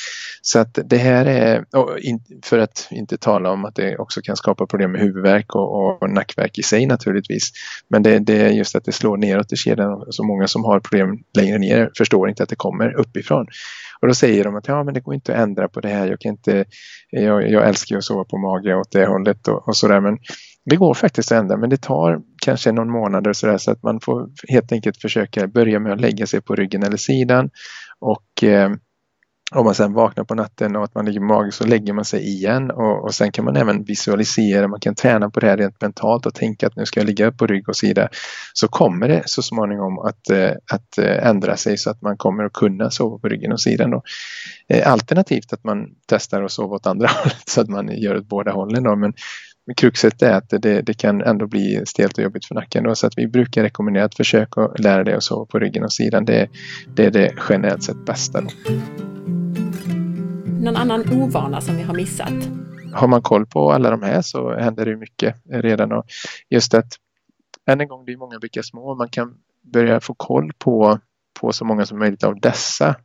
[0.43, 1.65] Så att det här är,
[2.45, 6.11] för att inte tala om att det också kan skapa problem med huvudvärk och, och
[6.11, 7.51] nackvärk i sig naturligtvis.
[7.89, 10.81] Men det, det, är just att det slår neråt i kedjan så många som har
[10.81, 13.47] problem längre ner förstår inte att det kommer uppifrån.
[14.01, 16.07] Och då säger de att ja, men det går inte att ändra på det här.
[16.07, 16.65] Jag, kan inte,
[17.11, 20.01] jag, jag älskar att sova på mage åt det hållet och, och sådär.
[20.01, 20.19] Men
[20.65, 23.83] det går faktiskt att ändra men det tar kanske någon månad och sådär så att
[23.83, 27.51] man får helt enkelt försöka börja med att lägga sig på ryggen eller sidan
[28.01, 28.71] och eh,
[29.55, 32.05] om man sen vaknar på natten och att man ligger på mage så lägger man
[32.05, 35.57] sig igen och, och sen kan man även visualisera, man kan träna på det här
[35.57, 38.09] rent mentalt och tänka att nu ska jag ligga på rygg och sida.
[38.53, 42.45] Så kommer det så småningom att, eh, att eh, ändra sig så att man kommer
[42.45, 43.91] att kunna sova på ryggen och sidan.
[43.91, 44.03] Då.
[44.69, 48.29] Eh, alternativt att man testar att sova åt andra hållet så att man gör åt
[48.29, 48.83] båda hållen.
[48.83, 48.97] Då.
[48.97, 49.13] Men
[49.67, 52.85] men kruxet är att det, det, kan ändå bli stelt och jobbigt för nacken.
[52.85, 55.93] Då, så att vi brukar rekommendera att försöka lära dig att sova på ryggen och
[55.93, 56.25] sidan.
[56.25, 56.49] Det,
[56.97, 58.41] det är det generellt sett bästa.
[58.41, 58.49] Då.
[60.65, 62.33] Någon annan ovana som vi har missat?
[62.93, 65.93] Har man koll på alla de här så händer det mycket redan.
[65.93, 66.05] Och
[66.51, 66.93] just att
[67.67, 68.95] än en gång, det är många bäckar små.
[68.95, 70.99] Man kan börja få koll på,
[71.41, 72.97] på så många som möjligt av dessa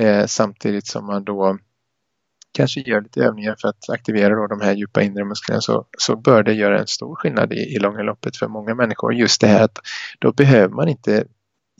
[0.00, 1.58] eh, samtidigt som man då
[2.52, 6.16] kanske gör lite övningar för att aktivera då de här djupa inre musklerna så, så
[6.16, 9.14] bör det göra en stor skillnad i, i långa loppet för många människor.
[9.14, 9.78] Just det här att
[10.18, 11.24] då behöver man inte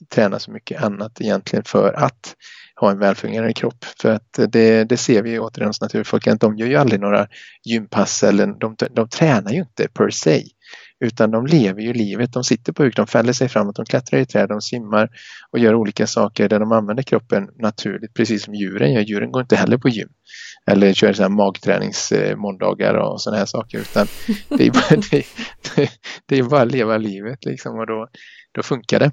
[0.08, 2.34] träna så mycket annat egentligen för att
[2.80, 3.84] ha en välfungerande kropp.
[4.00, 6.40] För att det, det ser vi återigen hos naturfolket.
[6.40, 7.26] de gör ju aldrig några
[7.64, 10.44] gympass eller de, de tränar ju inte per se.
[11.00, 12.32] Utan de lever ju livet.
[12.32, 15.10] De sitter på huk, de fäller sig framåt, de klättrar i träd, de simmar
[15.50, 19.00] och gör olika saker där de använder kroppen naturligt, precis som djuren gör.
[19.00, 20.08] Djuren går inte heller på gym
[20.66, 23.78] eller kör så här magträningsmåndagar och sådana här saker.
[23.78, 24.06] Utan
[24.48, 25.90] det är bara, det,
[26.26, 28.08] det är bara att leva livet liksom och då,
[28.52, 29.10] då funkar det.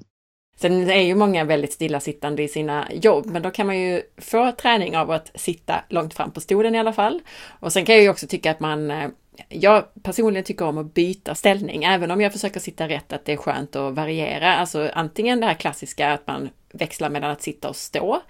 [0.56, 4.52] Sen är ju många väldigt stillasittande i sina jobb, men då kan man ju få
[4.52, 7.20] träning av att sitta långt fram på stolen i alla fall.
[7.60, 9.08] Och sen kan jag ju också tycka att man eh,
[9.48, 13.32] jag personligen tycker om att byta ställning, även om jag försöker sitta rätt, att det
[13.32, 14.54] är skönt att variera.
[14.54, 18.22] Alltså antingen det här klassiska att man växlar mellan att sitta och stå,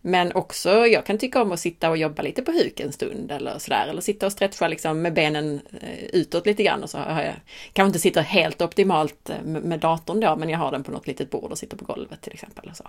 [0.00, 3.32] men också jag kan tycka om att sitta och jobba lite på huk en stund
[3.32, 6.98] eller sådär, eller sitta och stretcha liksom med benen eh, utåt lite grann och så
[6.98, 7.34] har jag
[7.72, 11.06] kanske inte sitter helt optimalt eh, med datorn då, men jag har den på något
[11.06, 12.68] litet bord och sitter på golvet till exempel.
[12.70, 12.84] Och så.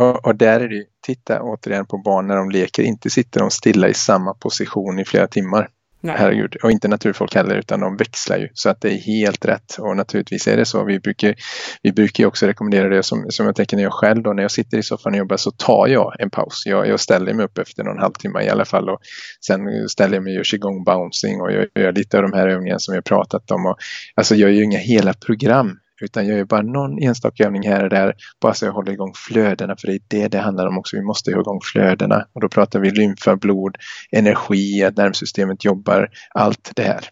[0.00, 3.50] Och, och, där är det, titta återigen på barn när de leker, inte sitter de
[3.50, 5.68] stilla i samma position i flera timmar.
[6.04, 6.16] Nej.
[6.18, 9.76] Herregud, och inte naturfolk heller utan de växlar ju så att det är helt rätt
[9.78, 10.84] och naturligtvis är det så.
[10.84, 11.34] Vi brukar,
[11.82, 14.50] vi brukar också rekommendera det som, som jag tänker när jag själv då när jag
[14.50, 16.62] sitter i soffan och jobbar så tar jag en paus.
[16.66, 18.98] Jag, jag ställer mig upp efter någon halvtimme i alla fall och
[19.46, 22.48] sen ställer jag mig och gör qigong bouncing och jag gör lite av de här
[22.48, 23.66] övningarna som jag pratat om.
[23.66, 23.76] Och,
[24.14, 27.82] alltså jag gör ju inga hela program utan jag gör bara någon enstaka övning här
[27.82, 30.78] och där bara så jag håller igång flödena för det är det det handlar om
[30.78, 30.96] också.
[30.96, 33.76] Vi måste ha igång flödena och då pratar vi lymfa, blod,
[34.10, 37.08] energi, att nervsystemet jobbar, allt det här.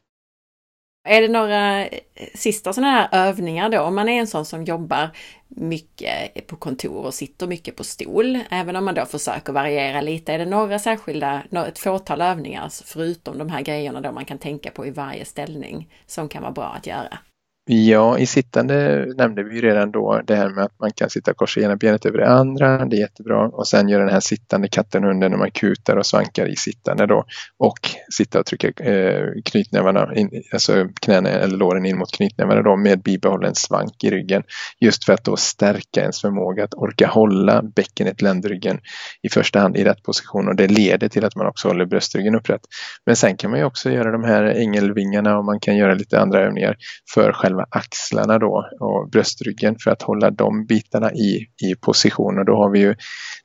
[1.09, 1.89] Är det några
[2.35, 5.11] sista sådana här övningar då, om man är en sån som jobbar
[5.49, 10.33] mycket på kontor och sitter mycket på stol, även om man då försöker variera lite,
[10.33, 14.39] är det några särskilda, ett fåtal övningar alltså förutom de här grejerna då man kan
[14.39, 17.19] tänka på i varje ställning som kan vara bra att göra?
[17.65, 21.37] Ja, i sittande nämnde vi redan då det här med att man kan sitta och
[21.37, 22.85] korsa ena benet över det andra.
[22.85, 23.49] Det är jättebra.
[23.49, 27.07] Och sen gör den här sittande katten hunden när man kutar och svankar i sittande
[27.07, 27.25] då.
[27.59, 27.79] Och
[28.13, 33.03] sitta och trycka eh, knytnävarna, in, alltså knäna eller låren in mot knytnävarna då med
[33.03, 34.43] bibehållen svank i ryggen.
[34.81, 38.81] Just för att då stärka ens förmåga att orka hålla bäckenet, ländryggen
[39.23, 42.35] i första hand i rätt position och det leder till att man också håller bröstryggen
[42.35, 42.63] upprätt.
[43.07, 46.21] Men sen kan man ju också göra de här ängelvingarna och man kan göra lite
[46.21, 46.77] andra övningar
[47.15, 52.39] för själva själva axlarna då och bröstryggen för att hålla de bitarna i, i position.
[52.39, 52.95] Och då har vi ju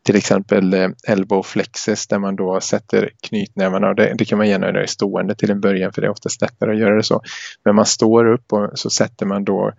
[0.05, 4.49] till exempel eh, elbow flexes där man då sätter knytnävarna och det, det kan man
[4.49, 7.03] gärna göra i stående till en början för det är oftast lättare att göra det
[7.03, 7.21] så.
[7.65, 9.73] Men man står upp och så sätter man då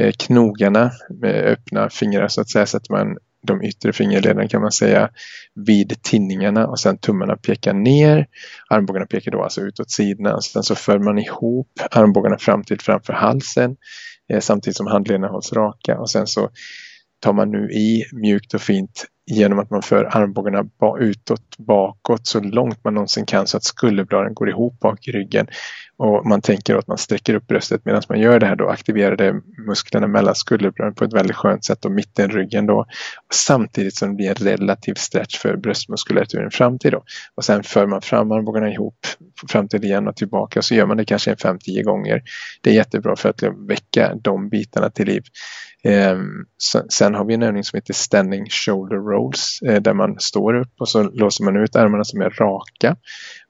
[0.00, 3.16] eh, knogarna med öppna fingrar så att säga sätter man
[3.48, 5.10] de yttre fingerlederna kan man säga
[5.54, 8.26] vid tinningarna och sen tummarna pekar ner.
[8.70, 10.40] Armbågarna pekar då alltså ut åt sidorna.
[10.40, 13.76] Sen så för man ihop armbågarna fram till framför halsen
[14.32, 16.50] eh, samtidigt som handlederna hålls raka och sen så
[17.20, 20.64] tar man nu i mjukt och fint genom att man för armbågarna
[20.98, 25.46] utåt bakåt så långt man någonsin kan så att skulderbladen går ihop bak i ryggen.
[25.96, 29.16] Och man tänker att man sträcker upp bröstet medan man gör det här då aktiverar
[29.16, 29.34] det
[29.66, 32.86] musklerna mellan skulderbladen på ett väldigt skönt sätt och mittenryggen då.
[33.32, 37.02] Samtidigt som det blir en relativ stretch för bröstmuskulaturen fram till då.
[37.34, 39.06] Och sen för man fram armbågarna ihop
[39.50, 42.22] fram till igen och tillbaka så gör man det kanske en 5-10 gånger.
[42.62, 45.22] Det är jättebra för att väcka de bitarna till liv.
[45.88, 46.44] Ehm,
[46.88, 50.72] sen har vi en övning som heter Standing Shoulder Rolls eh, där man står upp
[50.80, 52.96] och så låser man ut armarna som är raka.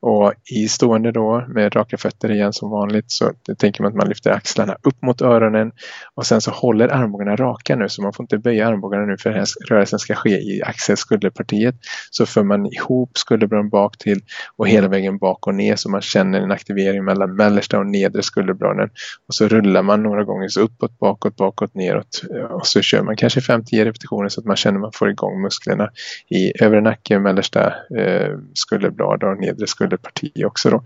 [0.01, 4.09] Och i stående då med raka fötter igen som vanligt så tänker man att man
[4.09, 5.73] lyfter axlarna upp mot öronen
[6.15, 9.45] och sen så håller armbågarna raka nu så man får inte böja armbågarna nu för
[9.69, 11.75] rörelsen ska ske i axelskulderpartiet.
[12.11, 14.21] Så för man ihop skulderbladen bak till
[14.57, 18.23] och hela vägen bak och ner så man känner en aktivering mellan mellersta och nedre
[18.23, 18.91] skulderbladen.
[19.29, 23.17] Och så rullar man några gånger så uppåt, bakåt, bakåt, neråt och så kör man
[23.17, 25.91] kanske 5-10 repetitioner så att man känner att man får igång musklerna
[26.29, 30.71] i övre nacke, mellersta eh, skulderblad och nedre skulderblad parti också.
[30.71, 30.85] Då.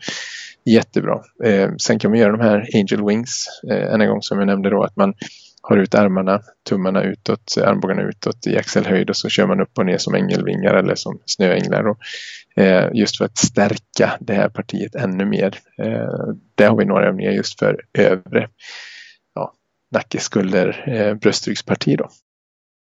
[0.64, 1.20] Jättebra.
[1.44, 4.70] Eh, sen kan man göra de här angel wings eh, en gång som jag nämnde
[4.70, 5.14] då att man
[5.62, 9.86] har ut armarna, tummarna utåt, armbågarna utåt i axelhöjd och så kör man upp och
[9.86, 11.88] ner som ängelvingar eller som snöänglar.
[11.88, 11.98] Och,
[12.62, 15.58] eh, just för att stärka det här partiet ännu mer.
[15.78, 18.48] Eh, där har vi några övningar just för övre
[19.34, 19.52] ja,
[19.92, 21.96] nacke, skulder, eh, bröstryggsparti.
[21.96, 22.08] Då.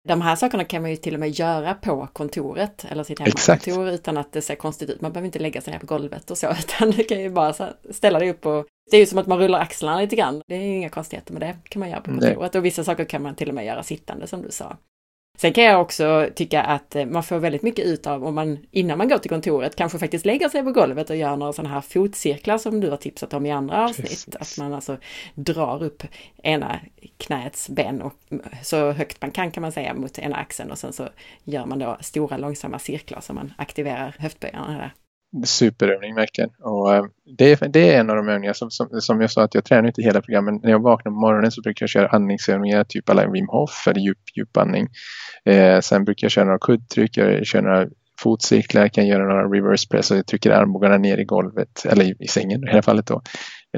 [0.08, 3.88] De här sakerna kan man ju till och med göra på kontoret eller sitt hemmakontor
[3.88, 5.00] utan att det ser konstigt ut.
[5.00, 7.54] Man behöver inte lägga sig ner på golvet och så, utan du kan ju bara
[7.90, 10.42] ställa dig upp och det är ju som att man rullar axlarna lite grann.
[10.46, 12.52] Det är ju inga konstigheter med det, kan man göra på kontoret.
[12.52, 12.58] Nej.
[12.58, 14.76] Och vissa saker kan man till och med göra sittande som du sa.
[15.38, 18.58] Sen kan jag också tycka att eh, man får väldigt mycket ut av om man
[18.70, 21.74] innan man går till kontoret kanske faktiskt lägger sig på golvet och gör några sådana
[21.74, 24.08] här fotcirklar som du har tipsat om i andra avsnitt.
[24.08, 24.36] Precis.
[24.36, 24.96] Att man alltså
[25.34, 26.02] drar upp
[26.42, 26.80] ena
[27.16, 28.14] knäets ben och
[28.62, 31.08] så högt man kan kan man säga mot ena axeln och sen så
[31.44, 34.92] gör man då stora långsamma cirklar så man aktiverar höftböjarna där
[35.44, 36.50] superövning verkligen.
[36.60, 37.04] Och eh,
[37.38, 39.64] det, är, det är en av de övningar som, som, som jag sa att jag
[39.64, 40.62] tränar inte hela programmet.
[40.62, 44.00] När jag vaknar på morgonen så brukar jag köra andningsövningar, typ alla Wim Hof eller
[44.00, 44.88] djup, djupandning.
[45.44, 47.86] Eh, sen brukar jag köra några kuddtryck, jag kör några
[48.22, 52.14] fotcirklar, kan göra några reverse press och jag trycker armbågarna ner i golvet, eller i,
[52.18, 53.22] i sängen i det här fallet då.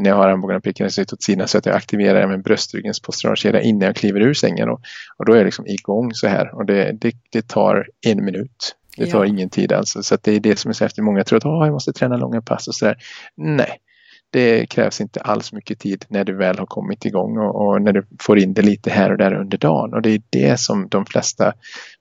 [0.01, 3.61] När jag har armbågarna pekande ut åt sidan så att jag aktiverar även bröstryggens posturalkedja
[3.61, 4.69] innan jag kliver ur sängen.
[4.69, 4.81] Och,
[5.17, 8.77] och då är jag liksom igång så här och det, det, det tar en minut
[8.97, 9.27] det tar ja.
[9.27, 10.03] ingen tid alltså.
[10.03, 11.05] Så det är det som är så häftigt.
[11.05, 12.97] Många tror att oh, jag måste träna långa pass och sådär.
[13.37, 13.79] Nej,
[14.35, 17.93] det krävs inte alls mycket tid när du väl har kommit igång och, och, när
[17.93, 19.95] du får in det lite här och där under dagen.
[19.95, 21.53] Och det är det som de flesta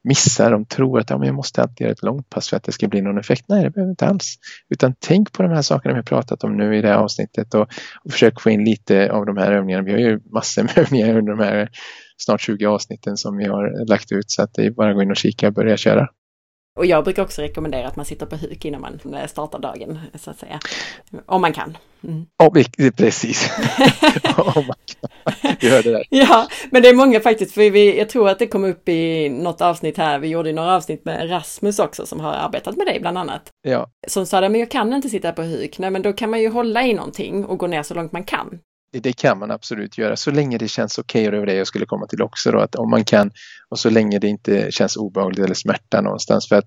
[0.03, 0.51] missar.
[0.51, 2.71] De tror att ja, men jag måste alltid göra ett långt pass för att det
[2.71, 3.45] ska bli någon effekt.
[3.47, 4.35] Nej, det behöver inte alls.
[4.69, 7.53] Utan tänk på de här sakerna vi har pratat om nu i det här avsnittet
[7.53, 7.67] och,
[8.03, 9.83] och försök få in lite av de här övningarna.
[9.83, 11.69] Vi har ju massor med övningar under de här
[12.17, 15.01] snart 20 avsnitten som vi har lagt ut så att det är bara att gå
[15.01, 16.07] in och kika och börja köra.
[16.80, 19.99] Och jag brukar också rekommendera att man sitter på huk innan man eh, startar dagen,
[20.15, 20.59] så att säga.
[21.26, 21.78] Om man kan.
[22.03, 22.26] Mm.
[22.43, 23.51] Oh, precis.
[24.38, 25.55] Om man kan.
[25.59, 26.03] Du hörde det.
[26.09, 29.30] Ja, men det är många faktiskt, för vi, jag tror att det kom upp i
[29.30, 32.99] något avsnitt här, vi gjorde några avsnitt med Rasmus också som har arbetat med dig
[32.99, 33.49] bland annat.
[33.61, 33.88] Ja.
[34.07, 35.80] Som sa, men jag kan inte sitta på huk.
[35.80, 38.24] Nej, men då kan man ju hålla i någonting och gå ner så långt man
[38.24, 38.59] kan
[38.99, 40.15] det kan man absolut göra.
[40.15, 42.51] Så länge det känns okej okay, och det var det jag skulle komma till också
[42.51, 43.31] då, att om man kan
[43.69, 46.47] och så länge det inte känns obehagligt eller smärta någonstans.
[46.47, 46.65] För att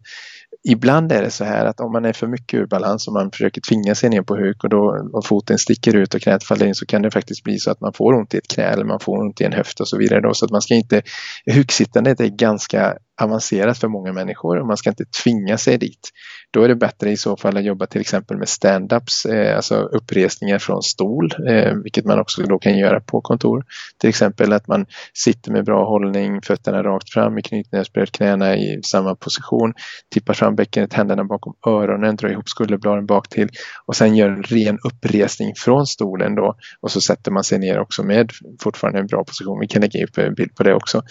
[0.68, 3.30] ibland är det så här att om man är för mycket ur balans och man
[3.30, 6.66] försöker tvinga sig ner på huk och då och foten sticker ut och knät faller
[6.66, 8.84] in så kan det faktiskt bli så att man får ont i ett knä eller
[8.84, 10.34] man får ont i en höft och så vidare då.
[10.34, 11.02] Så att man ska inte
[11.46, 16.10] huksittandet är ganska avancerat för många människor och man ska inte tvinga sig dit.
[16.50, 19.74] Då är det bättre i så fall att jobba till exempel med stand-ups, eh, alltså
[19.74, 23.64] uppresningar från stol, eh, vilket man också då kan göra på kontor.
[23.98, 28.80] Till exempel att man sitter med bra hållning, fötterna rakt fram i knytnävsbredd, knäna i
[28.82, 29.74] samma position,
[30.14, 33.48] tippar fram bäckenet, händerna bakom öronen, drar ihop skulderbladen bak till
[33.86, 37.78] och sen gör en ren uppresning från stolen då och så sätter man sig ner
[37.78, 39.60] också med fortfarande en bra position.
[39.60, 41.02] Vi kan lägga upp en bild på det också.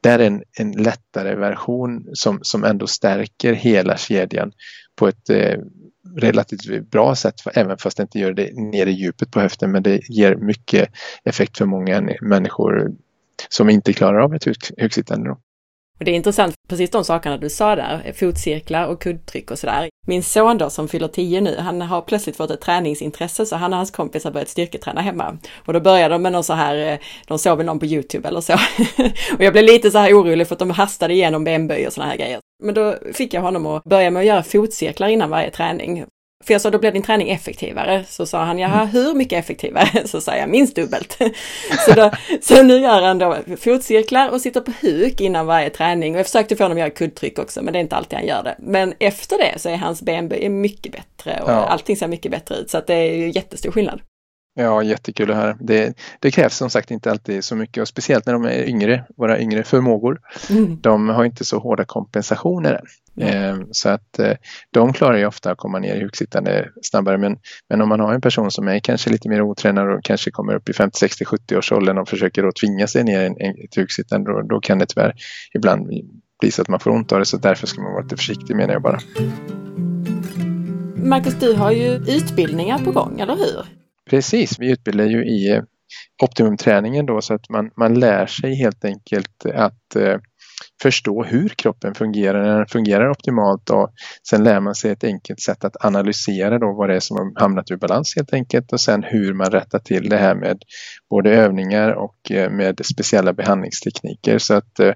[0.00, 1.53] Det är en, en lättare version
[2.12, 4.52] som, som ändå stärker hela kedjan
[4.96, 5.58] på ett eh,
[6.16, 9.82] relativt bra sätt, även fast det inte gör det ner i djupet på höften, men
[9.82, 10.88] det ger mycket
[11.24, 12.90] effekt för många människor
[13.48, 14.44] som inte klarar av ett
[14.78, 15.36] huksittande.
[15.98, 19.88] Och det är intressant, precis de sakerna du sa där, fotcirklar och kuddtryck och sådär.
[20.06, 23.72] Min son då som fyller 10 nu, han har plötsligt fått ett träningsintresse så han
[23.72, 25.38] och hans kompis har börjat styrketräna hemma.
[25.56, 28.28] Och då började de med någon så här, eh, de såg väl någon på Youtube
[28.28, 28.52] eller så.
[29.36, 32.10] och jag blev lite så här orolig för att de hastade igenom benböj och sådana
[32.10, 32.38] här grejer.
[32.62, 36.04] Men då fick jag honom att börja med att göra fotcirklar innan varje träning.
[36.46, 38.04] För jag sa, då blir din träning effektivare.
[38.08, 39.88] Så sa han, jaha, hur mycket effektivare?
[40.08, 41.18] Så sa jag, minst dubbelt.
[41.86, 42.10] så, då,
[42.42, 46.14] så nu gör han då fotcirklar och sitter på huk innan varje träning.
[46.14, 48.28] Och jag försökte få honom att göra kuddtryck också, men det är inte alltid han
[48.28, 48.56] gör det.
[48.58, 51.54] Men efter det så är hans benböj mycket bättre och ja.
[51.54, 52.70] allting ser mycket bättre ut.
[52.70, 54.00] Så att det är ju jättestor skillnad.
[54.56, 55.56] Ja, jättekul att höra.
[55.60, 59.04] Det, det, krävs som sagt inte alltid så mycket och speciellt när de är yngre,
[59.16, 60.20] våra yngre förmågor.
[60.50, 60.80] Mm.
[60.80, 62.86] De har inte så hårda kompensationer än.
[63.28, 63.68] Mm.
[63.70, 64.32] Så att eh,
[64.70, 67.18] de klarar ju ofta att komma ner i huksittande snabbare.
[67.18, 67.38] Men,
[67.68, 70.54] men om man har en person som är kanske lite mer otränad och kanske kommer
[70.54, 73.76] upp i 50, 60, 70 års åldern och försöker då tvinga sig ner i ett
[73.76, 75.14] huksittande, då, då kan det tyvärr
[75.54, 75.88] ibland
[76.40, 77.24] bli så att man får ont av det.
[77.24, 79.00] Så därför ska man vara lite försiktig menar jag bara.
[80.96, 83.83] Marcus, du har ju utbildningar på gång, eller hur?
[84.10, 85.62] Precis, vi utbildar ju i eh,
[86.22, 90.18] optimumträningen då så att man, man lär sig helt enkelt att eh,
[90.82, 93.90] förstå hur kroppen fungerar när den fungerar optimalt och
[94.28, 97.40] sen lär man sig ett enkelt sätt att analysera då vad det är som har
[97.40, 100.58] hamnat ur balans helt enkelt och sen hur man rättar till det här med
[101.10, 104.92] både övningar och eh, med speciella behandlingstekniker så att eh,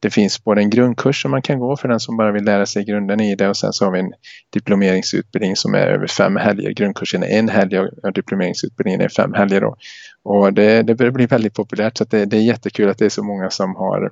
[0.00, 2.66] det finns både en grundkurs som man kan gå för den som bara vill lära
[2.66, 4.12] sig grunden i det och sen så har vi en
[4.52, 6.70] diplomeringsutbildning som är över fem helger.
[6.70, 9.76] Grundkursen är en helg och diplomeringsutbildningen är fem helger då.
[10.24, 13.10] Och det, det börjar bli väldigt populärt så det, det är jättekul att det är
[13.10, 14.10] så många som har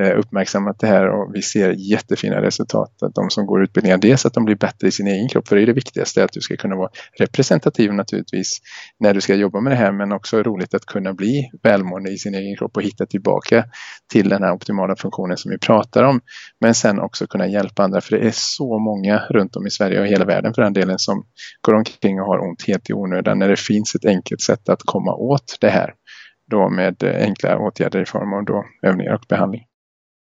[0.00, 3.02] Eh, uppmärksammat det här och vi ser jättefina resultat.
[3.02, 5.56] Att de som går utbildningar, dels att de blir bättre i sin egen kropp, för
[5.56, 8.58] det är det viktigaste, att du ska kunna vara representativ naturligtvis
[9.00, 12.18] när du ska jobba med det här, men också roligt att kunna bli välmående i
[12.18, 13.64] sin egen kropp och hitta tillbaka
[14.12, 16.20] till den här optimala funktionen som vi pratar om.
[16.60, 20.00] Men sen också kunna hjälpa andra, för det är så många runt om i Sverige
[20.00, 21.24] och hela världen för den delen som
[21.60, 24.82] går omkring och har ont helt i onödan när det finns ett enkelt sätt att
[24.84, 25.94] komma åt det här
[26.50, 29.64] då med enkla åtgärder i form av då övningar och behandling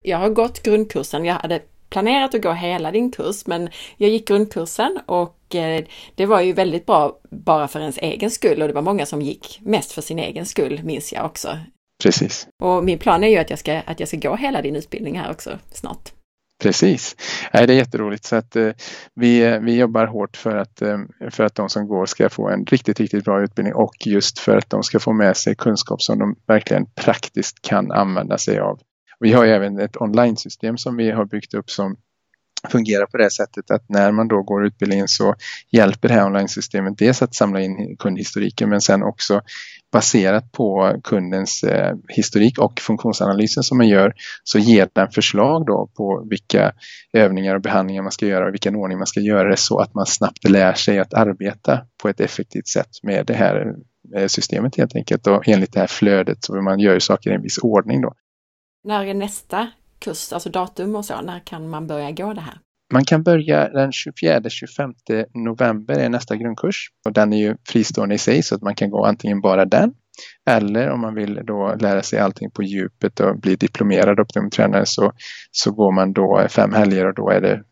[0.07, 1.25] jag har gått grundkursen.
[1.25, 5.83] Jag hade planerat att gå hela din kurs, men jag gick grundkursen och eh,
[6.15, 9.21] det var ju väldigt bra bara för ens egen skull och det var många som
[9.21, 11.59] gick mest för sin egen skull, minns jag också.
[12.03, 12.47] Precis.
[12.63, 15.19] Och min plan är ju att jag ska, att jag ska gå hela din utbildning
[15.19, 16.11] här också snart.
[16.61, 17.15] Precis.
[17.51, 18.69] det är jätteroligt så att eh,
[19.15, 20.97] vi, vi jobbar hårt för att, eh,
[21.31, 24.57] för att de som går ska få en riktigt, riktigt bra utbildning och just för
[24.57, 28.79] att de ska få med sig kunskap som de verkligen praktiskt kan använda sig av
[29.19, 31.97] vi har även ett online-system som vi har byggt upp som
[32.69, 35.35] fungerar på det sättet att när man då går utbildningen så
[35.71, 39.41] hjälper det här online-systemet dels att samla in kundhistoriken men sen också
[39.91, 44.13] baserat på kundens eh, historik och funktionsanalysen som man gör
[44.43, 46.71] så ger den förslag då på vilka
[47.13, 49.93] övningar och behandlingar man ska göra och vilken ordning man ska göra det så att
[49.93, 53.73] man snabbt lär sig att arbeta på ett effektivt sätt med det här
[54.15, 57.41] eh, systemet helt enkelt och enligt det här flödet så man gör saker i en
[57.41, 58.13] viss ordning då.
[58.87, 59.67] När är nästa
[59.99, 62.59] kurs, alltså datum och så, när kan man börja gå det här?
[62.93, 68.17] Man kan börja den 24-25 november är nästa grundkurs och den är ju fristående i
[68.17, 69.93] sig så att man kan gå antingen bara den
[70.49, 75.11] eller om man vill då lära sig allting på djupet och bli diplomerad optimumtränare så,
[75.51, 77.63] så går man då fem helger och då är det,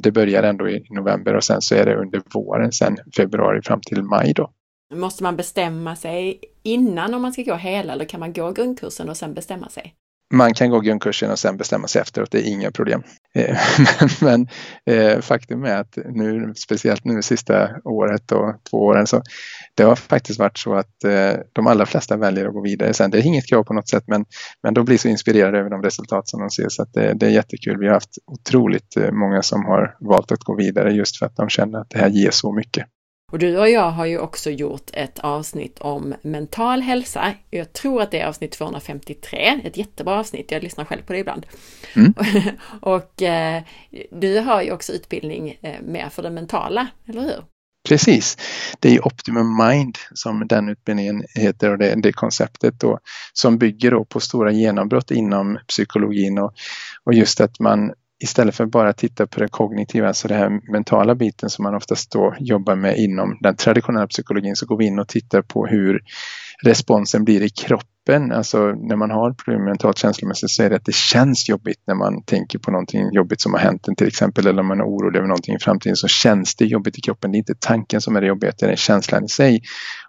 [0.00, 3.80] det börjar ändå i november och sen så är det under våren, sen februari fram
[3.80, 4.50] till maj då.
[4.94, 9.08] Måste man bestämma sig innan om man ska gå hela eller kan man gå grundkursen
[9.08, 9.94] och sen bestämma sig?
[10.30, 13.02] Man kan gå grundkursen och sen bestämma sig efteråt, det är inga problem.
[13.34, 13.58] Eh,
[14.00, 14.48] men, men,
[14.96, 19.22] eh, faktum är att nu, speciellt nu sista året och två åren, så
[19.74, 23.10] det har faktiskt varit så att eh, de allra flesta väljer att gå vidare sen.
[23.10, 24.24] Det är inget krav på något sätt, men,
[24.62, 27.26] men de blir så inspirerade över de resultat som de ser så att det, det
[27.26, 27.78] är jättekul.
[27.78, 31.48] Vi har haft otroligt många som har valt att gå vidare just för att de
[31.48, 32.86] känner att det här ger så mycket.
[33.32, 37.34] Och du och jag har ju också gjort ett avsnitt om mental hälsa.
[37.50, 40.50] Jag tror att det är avsnitt 253, ett jättebra avsnitt.
[40.50, 41.46] Jag lyssnar själv på det ibland.
[41.94, 42.14] Mm.
[42.80, 43.62] och eh,
[44.10, 47.44] du har ju också utbildning eh, mer för det mentala, eller hur?
[47.88, 48.36] Precis.
[48.80, 52.98] Det är Optimum Mind som den utbildningen heter och det, det konceptet då
[53.32, 56.54] som bygger då på stora genombrott inom psykologin och,
[57.04, 61.14] och just att man istället för bara titta på det kognitiva, alltså den här mentala
[61.14, 64.98] biten som man oftast då jobbar med inom den traditionella psykologin, så går vi in
[64.98, 66.00] och tittar på hur
[66.62, 68.32] responsen blir i kroppen kroppen.
[68.32, 71.94] Alltså när man har problem mentalt känslomässigt så är det att det känns jobbigt när
[71.94, 74.84] man tänker på någonting jobbigt som har hänt en till exempel eller om man är
[74.84, 77.32] orolig över någonting i framtiden så känns det jobbigt i kroppen.
[77.32, 79.60] Det är inte tanken som är det jobbiga, det är känslan i sig.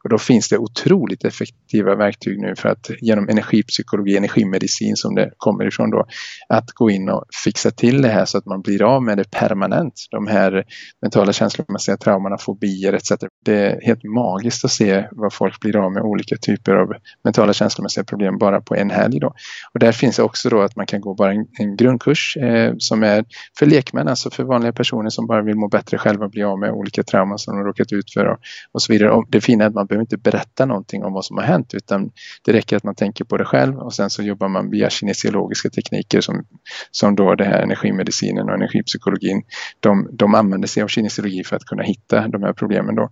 [0.03, 5.31] Och då finns det otroligt effektiva verktyg nu för att genom energipsykologi, energimedicin som det
[5.37, 6.05] kommer ifrån då,
[6.49, 9.31] att gå in och fixa till det här så att man blir av med det
[9.31, 9.93] permanent.
[10.11, 10.63] De här
[11.01, 13.11] mentala känslomässiga traumorna, fobier etc.
[13.45, 16.93] Det är helt magiskt att se vad folk blir av med olika typer av
[17.23, 19.19] mentala känslomässiga problem bara på en helg.
[19.19, 19.33] Då.
[19.73, 23.03] Och där finns också då att man kan gå bara en, en grundkurs eh, som
[23.03, 23.25] är
[23.59, 26.71] för lekmän, alltså för vanliga personer som bara vill må bättre själva, bli av med
[26.71, 28.39] olika trauman som de råkat ut för och,
[28.71, 29.11] och så vidare.
[29.11, 31.73] Och det fina är att man behöver inte berätta någonting om vad som har hänt
[31.73, 32.11] utan
[32.45, 35.69] det räcker att man tänker på det själv och sen så jobbar man via kinesiologiska
[35.69, 36.45] tekniker som,
[36.91, 39.43] som då det här energimedicinen och energipsykologin.
[39.79, 43.09] De, de använder sig av kinesiologi för att kunna hitta de här problemen då.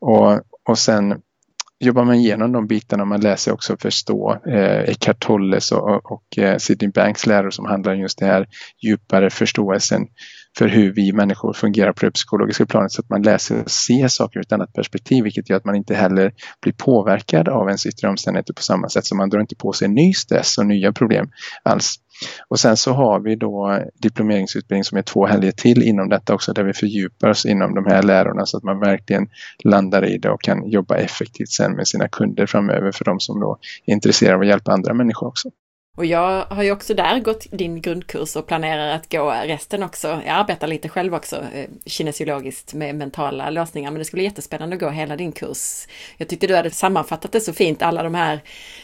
[0.00, 1.20] Och, och sen
[1.80, 3.04] jobbar man igenom de bitarna.
[3.04, 7.92] Man läser också förstå eh, Eckhart Tolles och, och eh, Sidney Banks läror som handlar
[7.92, 8.46] om just det här
[8.82, 10.06] djupare förståelsen
[10.58, 14.08] för hur vi människor fungerar på det psykologiska planet så att man läser och ser
[14.08, 16.32] saker ur ett annat perspektiv vilket gör att man inte heller
[16.62, 19.88] blir påverkad av ens yttre omständigheter på samma sätt så man drar inte på sig
[19.88, 21.30] ny stress och nya problem
[21.62, 21.96] alls.
[22.48, 26.52] Och sen så har vi då diplomeringsutbildning som är två helger till inom detta också
[26.52, 29.28] där vi fördjupar oss inom de här lärorna så att man verkligen
[29.64, 33.40] landar i det och kan jobba effektivt sen med sina kunder framöver för de som
[33.40, 35.50] då är intresserade av att hjälpa andra människor också.
[35.96, 40.08] Och jag har ju också där gått din grundkurs och planerar att gå resten också.
[40.08, 44.76] Jag arbetar lite själv också eh, kinesiologiskt med mentala lösningar, men det skulle bli jättespännande
[44.76, 45.86] att gå hela din kurs.
[46.16, 48.40] Jag tyckte du hade sammanfattat det så fint, alla de här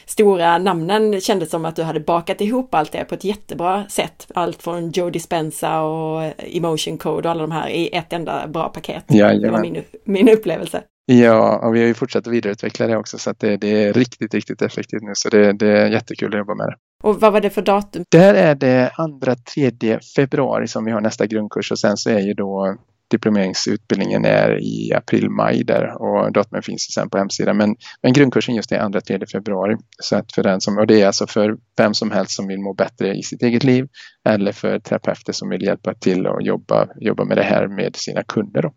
[0.07, 4.27] stora namnen kändes som att du hade bakat ihop allt det på ett jättebra sätt.
[4.35, 8.69] Allt från Joe Dispenza och Emotion Code och alla de här i ett enda bra
[8.69, 9.05] paket.
[9.07, 10.83] Ja, det var min, min upplevelse.
[11.09, 13.93] Ja, och vi har ju fortsatt att vidareutveckla det också så att det, det är
[13.93, 15.13] riktigt, riktigt effektivt nu.
[15.15, 16.77] Så det, det, är jättekul att jobba med det.
[17.03, 18.05] Och vad var det för datum?
[18.11, 22.35] Där är det 2-3 februari som vi har nästa grundkurs och sen så är ju
[22.35, 22.77] då
[23.11, 27.57] diplomeringsutbildningen är i april-maj där och datumet finns sen på hemsidan.
[27.57, 29.77] Men, men grundkursen just är 2-3 februari.
[30.03, 32.61] Så att för den som, och det är alltså för vem som helst som vill
[32.61, 33.89] må bättre i sitt eget liv
[34.29, 38.23] eller för terapeuter som vill hjälpa till och jobba, jobba med det här med sina
[38.23, 38.63] kunder.
[38.63, 38.73] Då.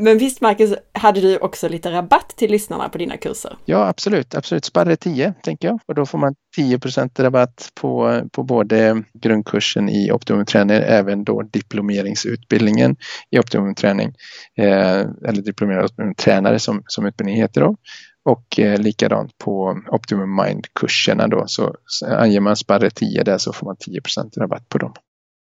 [0.00, 3.56] Men visst Marcus, hade du också lite rabatt till lyssnarna på dina kurser?
[3.64, 4.34] Ja, absolut.
[4.34, 4.64] absolut.
[4.64, 6.78] Sparre 10 tänker jag och då får man 10
[7.18, 12.96] rabatt på, på både grundkursen i optimumträning, även då diplomeringsutbildningen
[13.30, 14.14] i optimumträning,
[14.58, 17.76] eh, eller diplomerad optimumtränare som, som utbildningen heter då.
[18.24, 23.52] Och eh, likadant på Optimum Mind-kurserna då så, så anger man Sparre 10 där så
[23.52, 24.92] får man 10% rabatt på dem.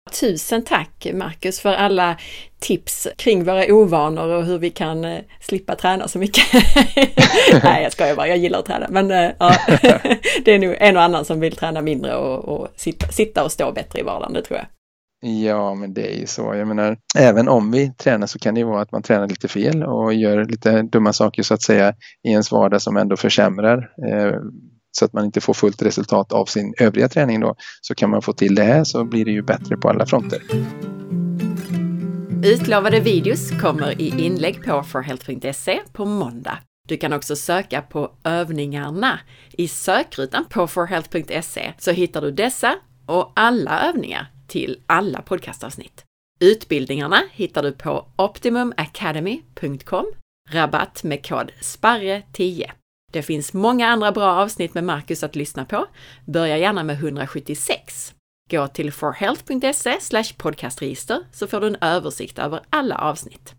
[0.08, 2.18] Tusen tack Marcus för alla
[2.60, 6.44] tips kring våra ovanor och hur vi kan eh, slippa träna så mycket.
[7.64, 8.88] Nej, jag skojar bara, jag gillar att träna.
[8.90, 9.56] Men eh, ja,
[10.46, 13.52] det är nog en och annan som vill träna mindre och, och sitta, sitta, och
[13.52, 14.68] stå bättre i vardagen, det tror jag.
[15.20, 16.56] Ja, men det är ju så.
[16.56, 19.48] Jag menar, även om vi tränar så kan det ju vara att man tränar lite
[19.48, 21.94] fel och gör lite dumma saker så att säga
[22.24, 24.40] i ens vardag som ändå försämrar eh,
[24.98, 28.22] så att man inte får fullt resultat av sin övriga träning då, så kan man
[28.22, 30.41] få till det här så blir det ju bättre på alla fronter.
[32.44, 36.57] Utlovade videos kommer i inlägg på forhealth.se på måndag.
[36.88, 39.19] Du kan också söka på övningarna.
[39.52, 42.76] I sökrutan på forhealth.se så hittar du dessa
[43.06, 46.03] och alla övningar till alla podcastavsnitt.
[46.40, 50.06] Utbildningarna hittar du på optimumacademy.com.
[50.49, 52.72] Rabatt med kod SPARRE10.
[53.18, 55.85] Det finns många andra bra avsnitt med Marcus att lyssna på.
[56.26, 58.14] Börja gärna med 176.
[58.52, 63.56] Gå till forhealth.se podcastregister så får du en översikt över alla avsnitt.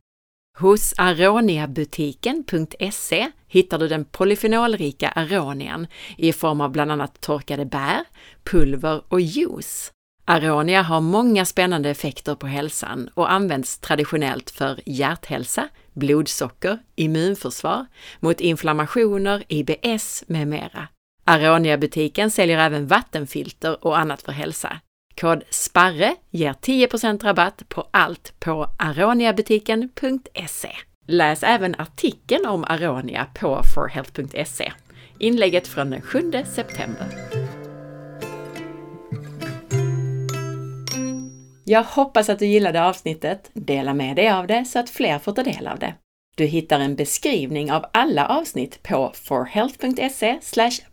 [0.59, 5.87] Hos aroniabutiken.se hittar du den polyfenolrika aronian
[6.17, 8.05] i form av bland annat torkade bär,
[8.45, 9.93] pulver och juice.
[10.25, 15.69] Aronia har många spännande effekter på hälsan och används traditionellt för hjärthälsa,
[15.99, 17.87] blodsocker, immunförsvar,
[18.21, 20.89] mot inflammationer, IBS med mera.
[21.25, 24.81] Aronia-butiken säljer även vattenfilter och annat för hälsa.
[25.21, 30.71] Kod SPARRE ger 10% rabatt på allt på aroniabutiken.se.
[31.07, 34.73] Läs även artikeln om Aronia på forhealth.se.
[35.19, 37.07] Inlägget från den 7 september.
[41.71, 43.51] Jag hoppas att du gillade avsnittet.
[43.53, 45.95] Dela med dig av det så att fler får ta del av det.
[46.37, 50.39] Du hittar en beskrivning av alla avsnitt på forhealth.se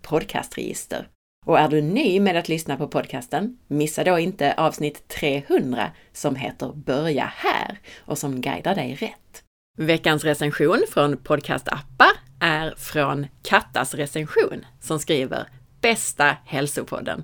[0.02, 1.08] podcastregister.
[1.46, 6.36] Och är du ny med att lyssna på podcasten, missa då inte avsnitt 300 som
[6.36, 9.44] heter Börja här och som guidar dig rätt.
[9.78, 12.12] Veckans recension från podcastappar
[12.42, 15.48] är från Kattas recension som skriver
[15.82, 17.24] bästa hälsopodden.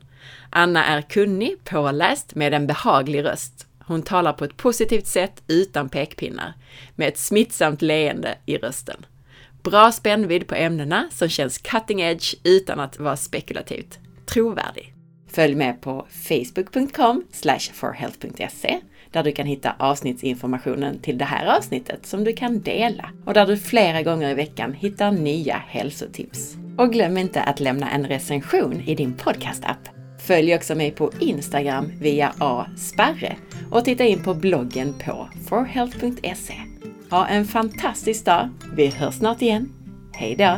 [0.49, 3.68] Anna är kunnig, påläst med en behaglig röst.
[3.80, 6.53] Hon talar på ett positivt sätt utan pekpinnar,
[6.95, 9.06] med ett smittsamt leende i rösten.
[9.64, 13.99] Bra spännvidd på ämnena som känns cutting edge utan att vara spekulativt.
[14.26, 14.93] Trovärdig.
[15.31, 17.23] Följ med på facebook.com
[17.73, 18.80] forhealth.se
[19.11, 23.48] där du kan hitta avsnittsinformationen till det här avsnittet som du kan dela och där
[23.48, 26.56] du flera gånger i veckan hittar nya hälsotips.
[26.77, 30.01] Och glöm inte att lämna en recension i din podcastapp.
[30.32, 33.36] Följ också mig på Instagram via asparre
[33.72, 36.53] och titta in på bloggen på forhealth.se.
[37.10, 38.49] Ha en fantastisk dag!
[38.76, 39.70] Vi hörs snart igen.
[40.14, 40.58] Hejdå!